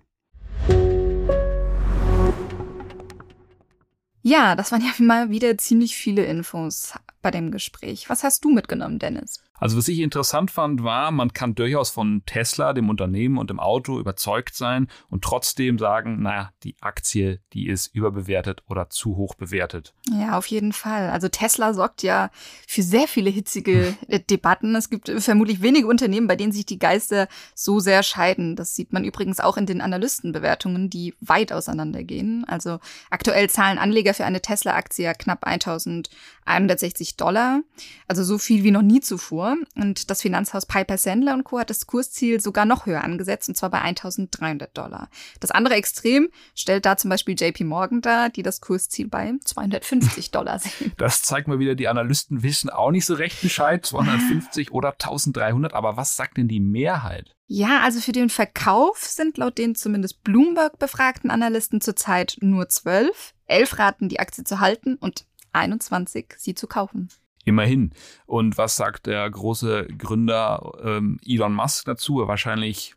Ja, 4.25 4.55
das 4.55 4.71
waren 4.71 4.81
ja 4.81 4.91
mal 4.99 5.29
wieder 5.29 5.57
ziemlich 5.57 5.95
viele 5.95 6.25
Infos 6.25 6.93
bei 7.21 7.31
dem 7.31 7.51
Gespräch. 7.51 8.09
Was 8.09 8.23
hast 8.23 8.43
du 8.43 8.49
mitgenommen, 8.49 8.99
Dennis? 8.99 9.41
Also 9.63 9.77
was 9.77 9.87
ich 9.87 9.99
interessant 9.99 10.51
fand, 10.51 10.83
war, 10.83 11.09
man 11.11 11.31
kann 11.31 11.55
durchaus 11.55 11.89
von 11.89 12.21
Tesla, 12.25 12.73
dem 12.73 12.89
Unternehmen 12.89 13.37
und 13.37 13.49
dem 13.49 13.61
Auto 13.61 13.97
überzeugt 13.97 14.55
sein 14.55 14.89
und 15.09 15.23
trotzdem 15.23 15.79
sagen, 15.79 16.21
naja, 16.21 16.51
die 16.63 16.75
Aktie, 16.81 17.39
die 17.53 17.69
ist 17.69 17.87
überbewertet 17.95 18.61
oder 18.67 18.89
zu 18.89 19.15
hoch 19.15 19.35
bewertet. 19.35 19.93
Ja, 20.11 20.37
auf 20.37 20.47
jeden 20.47 20.73
Fall. 20.73 21.09
Also 21.11 21.29
Tesla 21.29 21.73
sorgt 21.73 22.03
ja 22.03 22.29
für 22.67 22.81
sehr 22.81 23.07
viele 23.07 23.29
hitzige 23.29 23.95
Debatten. 24.29 24.75
Es 24.75 24.89
gibt 24.89 25.09
vermutlich 25.19 25.61
wenige 25.61 25.87
Unternehmen, 25.87 26.27
bei 26.27 26.35
denen 26.35 26.51
sich 26.51 26.65
die 26.65 26.77
Geister 26.77 27.29
so 27.55 27.79
sehr 27.79 28.03
scheiden. 28.03 28.57
Das 28.57 28.75
sieht 28.75 28.91
man 28.91 29.05
übrigens 29.05 29.39
auch 29.39 29.55
in 29.55 29.65
den 29.65 29.79
Analystenbewertungen, 29.79 30.89
die 30.89 31.13
weit 31.21 31.53
auseinandergehen. 31.53 32.43
Also 32.49 32.79
aktuell 33.09 33.49
zahlen 33.49 33.77
Anleger 33.77 34.13
für 34.13 34.25
eine 34.25 34.41
Tesla-Aktie 34.41 35.05
ja 35.05 35.13
knapp 35.13 35.45
1160 35.47 37.15
Dollar. 37.15 37.61
Also 38.09 38.25
so 38.25 38.37
viel 38.37 38.65
wie 38.65 38.71
noch 38.71 38.81
nie 38.81 38.99
zuvor. 38.99 39.52
Und 39.75 40.09
das 40.09 40.21
Finanzhaus 40.21 40.65
Piper 40.65 40.97
Sandler 40.97 41.41
Co. 41.43 41.59
hat 41.59 41.69
das 41.69 41.87
Kursziel 41.87 42.39
sogar 42.39 42.65
noch 42.65 42.85
höher 42.85 43.03
angesetzt, 43.03 43.49
und 43.49 43.55
zwar 43.55 43.69
bei 43.69 43.81
1300 43.81 44.77
Dollar. 44.77 45.09
Das 45.39 45.51
andere 45.51 45.75
Extrem 45.75 46.29
stellt 46.55 46.85
da 46.85 46.97
zum 46.97 47.09
Beispiel 47.09 47.35
JP 47.37 47.63
Morgan 47.65 48.01
dar, 48.01 48.29
die 48.29 48.43
das 48.43 48.61
Kursziel 48.61 49.07
bei 49.07 49.33
250 49.43 50.31
Dollar 50.31 50.59
sehen. 50.59 50.93
Das 50.97 51.21
zeigt 51.21 51.47
mal 51.47 51.59
wieder, 51.59 51.75
die 51.75 51.87
Analysten 51.87 52.43
wissen 52.43 52.69
auch 52.69 52.91
nicht 52.91 53.05
so 53.05 53.15
recht 53.15 53.41
Bescheid, 53.41 53.85
250 53.85 54.71
oder 54.71 54.91
1300. 54.91 55.73
Aber 55.73 55.97
was 55.97 56.15
sagt 56.15 56.37
denn 56.37 56.47
die 56.47 56.59
Mehrheit? 56.59 57.35
Ja, 57.47 57.81
also 57.81 57.99
für 57.99 58.13
den 58.13 58.29
Verkauf 58.29 58.99
sind 58.99 59.37
laut 59.37 59.57
den 59.57 59.75
zumindest 59.75 60.23
Bloomberg 60.23 60.79
befragten 60.79 61.29
Analysten 61.29 61.81
zurzeit 61.81 62.37
nur 62.41 62.69
12. 62.69 63.33
Elf 63.45 63.77
raten, 63.77 64.09
die 64.09 64.19
Aktie 64.19 64.43
zu 64.43 64.59
halten 64.59 64.95
und 64.95 65.25
21 65.51 66.33
sie 66.37 66.55
zu 66.55 66.67
kaufen. 66.67 67.09
Immerhin. 67.43 67.91
Und 68.25 68.57
was 68.57 68.75
sagt 68.75 69.05
der 69.05 69.29
große 69.29 69.87
Gründer 69.97 70.73
ähm, 70.83 71.19
Elon 71.25 71.53
Musk 71.53 71.85
dazu? 71.85 72.25
Wahrscheinlich 72.25 72.95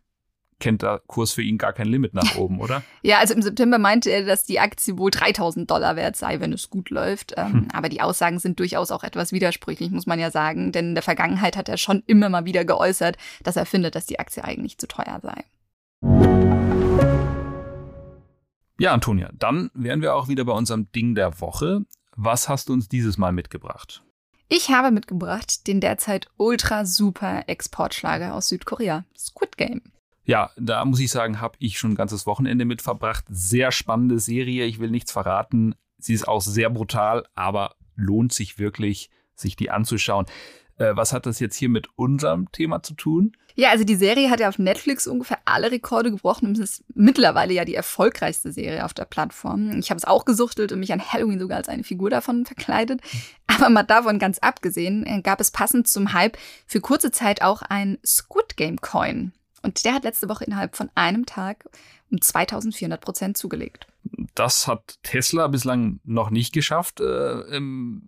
kennt 0.58 0.82
der 0.82 1.02
Kurs 1.06 1.32
für 1.32 1.42
ihn 1.42 1.58
gar 1.58 1.72
kein 1.72 1.88
Limit 1.88 2.14
nach 2.14 2.36
oben, 2.36 2.60
oder? 2.60 2.82
ja, 3.02 3.18
also 3.18 3.34
im 3.34 3.42
September 3.42 3.78
meinte 3.78 4.10
er, 4.10 4.24
dass 4.24 4.44
die 4.44 4.60
Aktie 4.60 4.96
wohl 4.98 5.10
3000 5.10 5.70
Dollar 5.70 5.96
wert 5.96 6.16
sei, 6.16 6.40
wenn 6.40 6.52
es 6.52 6.70
gut 6.70 6.90
läuft. 6.90 7.34
Ähm, 7.36 7.52
hm. 7.52 7.68
Aber 7.72 7.88
die 7.88 8.00
Aussagen 8.00 8.38
sind 8.38 8.58
durchaus 8.58 8.90
auch 8.90 9.04
etwas 9.04 9.32
widersprüchlich, 9.32 9.90
muss 9.90 10.06
man 10.06 10.18
ja 10.18 10.30
sagen. 10.30 10.72
Denn 10.72 10.90
in 10.90 10.94
der 10.94 11.02
Vergangenheit 11.02 11.56
hat 11.56 11.68
er 11.68 11.76
schon 11.76 12.02
immer 12.06 12.28
mal 12.28 12.44
wieder 12.44 12.64
geäußert, 12.64 13.16
dass 13.42 13.56
er 13.56 13.66
findet, 13.66 13.94
dass 13.94 14.06
die 14.06 14.18
Aktie 14.18 14.44
eigentlich 14.44 14.78
zu 14.78 14.86
teuer 14.86 15.20
sei. 15.22 15.44
Ja, 18.78 18.92
Antonia, 18.92 19.30
dann 19.32 19.70
wären 19.72 20.02
wir 20.02 20.14
auch 20.14 20.28
wieder 20.28 20.44
bei 20.44 20.52
unserem 20.52 20.92
Ding 20.92 21.14
der 21.14 21.40
Woche. 21.40 21.86
Was 22.14 22.48
hast 22.48 22.68
du 22.68 22.74
uns 22.74 22.88
dieses 22.88 23.16
Mal 23.16 23.32
mitgebracht? 23.32 24.02
Ich 24.48 24.70
habe 24.70 24.92
mitgebracht 24.92 25.66
den 25.66 25.80
derzeit 25.80 26.28
ultra 26.36 26.84
super 26.84 27.44
Exportschlager 27.48 28.34
aus 28.34 28.48
Südkorea, 28.48 29.04
Squid 29.16 29.56
Game. 29.56 29.82
Ja, 30.24 30.50
da 30.56 30.84
muss 30.84 31.00
ich 31.00 31.10
sagen, 31.10 31.40
habe 31.40 31.56
ich 31.58 31.78
schon 31.78 31.92
ein 31.92 31.96
ganzes 31.96 32.26
Wochenende 32.26 32.64
mit 32.64 32.80
verbracht. 32.80 33.24
Sehr 33.28 33.72
spannende 33.72 34.20
Serie, 34.20 34.64
ich 34.64 34.78
will 34.78 34.90
nichts 34.90 35.10
verraten. 35.10 35.74
Sie 35.98 36.14
ist 36.14 36.28
auch 36.28 36.40
sehr 36.40 36.70
brutal, 36.70 37.24
aber 37.34 37.74
lohnt 37.96 38.32
sich 38.32 38.58
wirklich, 38.58 39.10
sich 39.34 39.56
die 39.56 39.70
anzuschauen. 39.70 40.26
Äh, 40.78 40.94
was 40.94 41.12
hat 41.12 41.26
das 41.26 41.40
jetzt 41.40 41.56
hier 41.56 41.68
mit 41.68 41.88
unserem 41.96 42.50
Thema 42.52 42.82
zu 42.82 42.94
tun? 42.94 43.32
Ja, 43.54 43.70
also 43.70 43.84
die 43.84 43.96
Serie 43.96 44.28
hat 44.30 44.40
ja 44.40 44.50
auf 44.50 44.58
Netflix 44.58 45.06
ungefähr 45.06 45.38
alle 45.46 45.72
Rekorde 45.72 46.10
gebrochen 46.10 46.48
und 46.48 46.58
ist 46.58 46.84
mittlerweile 46.94 47.54
ja 47.54 47.64
die 47.64 47.74
erfolgreichste 47.74 48.52
Serie 48.52 48.84
auf 48.84 48.92
der 48.92 49.06
Plattform. 49.06 49.78
Ich 49.78 49.88
habe 49.88 49.96
es 49.96 50.04
auch 50.04 50.26
gesuchtelt 50.26 50.72
und 50.72 50.80
mich 50.80 50.92
an 50.92 51.00
Halloween 51.00 51.38
sogar 51.38 51.56
als 51.56 51.68
eine 51.68 51.82
Figur 51.82 52.10
davon 52.10 52.44
verkleidet. 52.44 53.00
Aber 53.46 53.70
mal 53.70 53.82
davon 53.82 54.18
ganz 54.18 54.38
abgesehen, 54.38 55.06
äh, 55.06 55.22
gab 55.22 55.40
es 55.40 55.50
passend 55.50 55.88
zum 55.88 56.12
Hype 56.12 56.36
für 56.66 56.80
kurze 56.80 57.10
Zeit 57.10 57.40
auch 57.40 57.62
ein 57.62 57.96
Squid 58.04 58.58
Game 58.58 58.78
Coin. 58.80 59.32
Und 59.66 59.84
der 59.84 59.94
hat 59.94 60.04
letzte 60.04 60.28
Woche 60.28 60.44
innerhalb 60.44 60.76
von 60.76 60.90
einem 60.94 61.26
Tag 61.26 61.68
um 62.10 62.20
2400 62.20 63.00
Prozent 63.00 63.36
zugelegt. 63.36 63.88
Das 64.36 64.68
hat 64.68 64.98
Tesla 65.02 65.48
bislang 65.48 65.98
noch 66.04 66.30
nicht 66.30 66.52
geschafft. 66.52 67.00
Äh, 67.00 67.60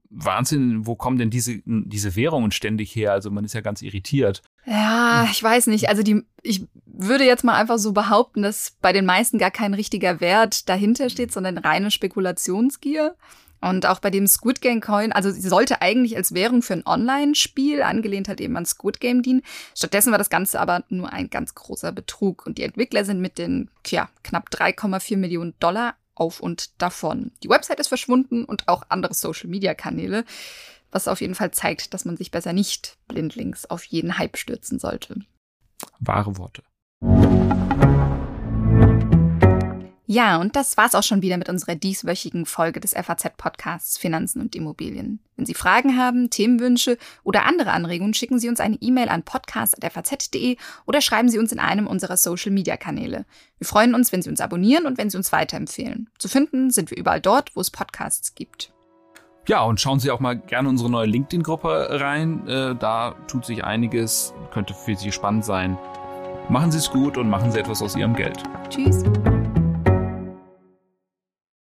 Wahnsinn, 0.09 0.87
wo 0.87 0.95
kommen 0.95 1.19
denn 1.19 1.31
diese, 1.31 1.61
diese 1.65 2.15
Währungen 2.15 2.53
ständig 2.53 2.95
her? 2.95 3.11
Also 3.11 3.33
man 3.33 3.45
ist 3.45 3.55
ja 3.55 3.61
ganz 3.61 3.83
irritiert. 3.83 4.43
Ja, 4.67 5.27
ich 5.33 5.43
weiß 5.43 5.67
nicht. 5.67 5.89
Also 5.89 6.05
die, 6.05 6.23
ich 6.43 6.65
würde 6.87 7.25
jetzt 7.25 7.43
mal 7.43 7.55
einfach 7.55 7.79
so 7.79 7.93
behaupten, 7.93 8.43
dass 8.43 8.77
bei 8.81 8.93
den 8.93 9.05
meisten 9.05 9.39
gar 9.39 9.51
kein 9.51 9.75
richtiger 9.75 10.21
Wert 10.21 10.69
dahinter 10.69 11.11
steht, 11.11 11.33
sondern 11.33 11.59
reine 11.59 11.91
Spekulationsgier. 11.91 13.17
Und 13.61 13.87
auch 13.87 13.99
bei 13.99 14.11
dem 14.11 14.27
Squid 14.27 14.61
Game 14.61 14.81
Coin, 14.81 15.13
also 15.13 15.31
sie 15.31 15.49
sollte 15.49 15.83
eigentlich 15.83 16.17
als 16.17 16.33
Währung 16.35 16.63
für 16.63 16.75
ein 16.75 16.87
Online-Spiel, 16.87 17.83
angelehnt 17.83 18.29
halt 18.29 18.41
eben 18.41 18.57
an 18.57 18.67
Squid 18.67 19.01
Game 19.01 19.23
dienen. 19.23 19.43
Stattdessen 19.75 20.11
war 20.13 20.19
das 20.19 20.31
Ganze 20.31 20.61
aber 20.61 20.85
nur 20.89 21.13
ein 21.13 21.31
ganz 21.31 21.55
großer 21.55 21.93
Betrug. 21.93 22.47
Und 22.47 22.59
die 22.59 22.63
Entwickler 22.63 23.05
sind 23.05 23.21
mit 23.21 23.39
den, 23.39 23.71
ja, 23.87 24.09
knapp 24.23 24.49
3,4 24.51 25.17
Millionen 25.17 25.55
Dollar 25.59 25.97
auf 26.15 26.41
und 26.41 26.81
davon. 26.83 27.33
Die 27.43 27.49
Website 27.49 27.81
ist 27.81 27.89
verschwunden 27.89 28.45
und 28.45 28.69
auch 28.69 28.83
andere 28.89 29.15
Social-Media-Kanäle, 29.15 30.25
was 30.91 31.09
auf 31.09 31.21
jeden 31.21 31.35
Fall 31.35 31.51
zeigt, 31.51 31.95
dass 31.95 32.05
man 32.05 32.17
sich 32.17 32.31
besser 32.31 32.53
nicht 32.53 32.97
blindlings 33.09 33.67
auf 33.67 33.85
jeden 33.85 34.19
Hype 34.19 34.37
stürzen 34.37 34.79
sollte. 34.79 35.21
Wahre 36.01 36.37
Worte. 36.39 36.63
Ja, 40.11 40.39
und 40.39 40.57
das 40.57 40.79
war's 40.79 40.95
auch 40.95 41.03
schon 41.03 41.21
wieder 41.21 41.37
mit 41.37 41.51
unserer 41.51 41.75
dieswöchigen 41.75 42.47
Folge 42.47 42.81
des 42.81 42.95
FAZ-Podcasts 42.95 43.99
Finanzen 43.99 44.41
und 44.41 44.57
Immobilien. 44.57 45.21
Wenn 45.37 45.45
Sie 45.45 45.53
Fragen 45.53 45.99
haben, 45.99 46.31
Themenwünsche 46.31 46.97
oder 47.25 47.45
andere 47.45 47.73
Anregungen, 47.73 48.15
schicken 48.15 48.39
Sie 48.39 48.49
uns 48.49 48.59
eine 48.59 48.79
E-Mail 48.81 49.11
an 49.11 49.23
podcast.faz.de 49.23 50.57
oder 50.87 51.03
schreiben 51.03 51.29
Sie 51.29 51.39
uns 51.39 51.53
in 51.53 51.59
einem 51.59 51.87
unserer 51.87 52.17
Social-Media-Kanäle. 52.17 53.27
Wir 53.59 53.67
freuen 53.67 53.95
uns, 53.95 54.11
wenn 54.11 54.23
Sie 54.23 54.31
uns 54.31 54.41
abonnieren 54.41 54.87
und 54.87 54.97
wenn 54.97 55.11
Sie 55.11 55.19
uns 55.19 55.31
weiterempfehlen. 55.31 56.09
Zu 56.17 56.29
finden 56.29 56.71
sind 56.71 56.91
wir 56.91 56.97
überall 56.97 57.21
dort, 57.21 57.55
wo 57.55 57.61
es 57.61 57.71
Podcasts 57.71 58.35
gibt. 58.35 58.73
Ja, 59.47 59.63
und 59.63 59.79
schauen 59.79 60.01
Sie 60.01 60.11
auch 60.11 60.21
mal 60.21 60.39
gerne 60.39 60.71
unsere 60.71 60.89
neue 60.89 61.07
LinkedIn-Gruppe 61.07 62.01
rein. 62.01 62.49
Äh, 62.49 62.75
da 62.77 63.15
tut 63.27 63.45
sich 63.45 63.63
einiges, 63.63 64.33
könnte 64.53 64.73
für 64.73 64.97
Sie 64.97 65.13
spannend 65.13 65.45
sein. 65.45 65.77
Machen 66.49 66.73
Sie 66.73 66.79
es 66.79 66.91
gut 66.91 67.19
und 67.19 67.29
machen 67.29 67.53
Sie 67.53 67.59
etwas 67.59 67.83
aus 67.83 67.95
Ihrem 67.95 68.17
Geld. 68.17 68.43
Tschüss. 68.71 69.05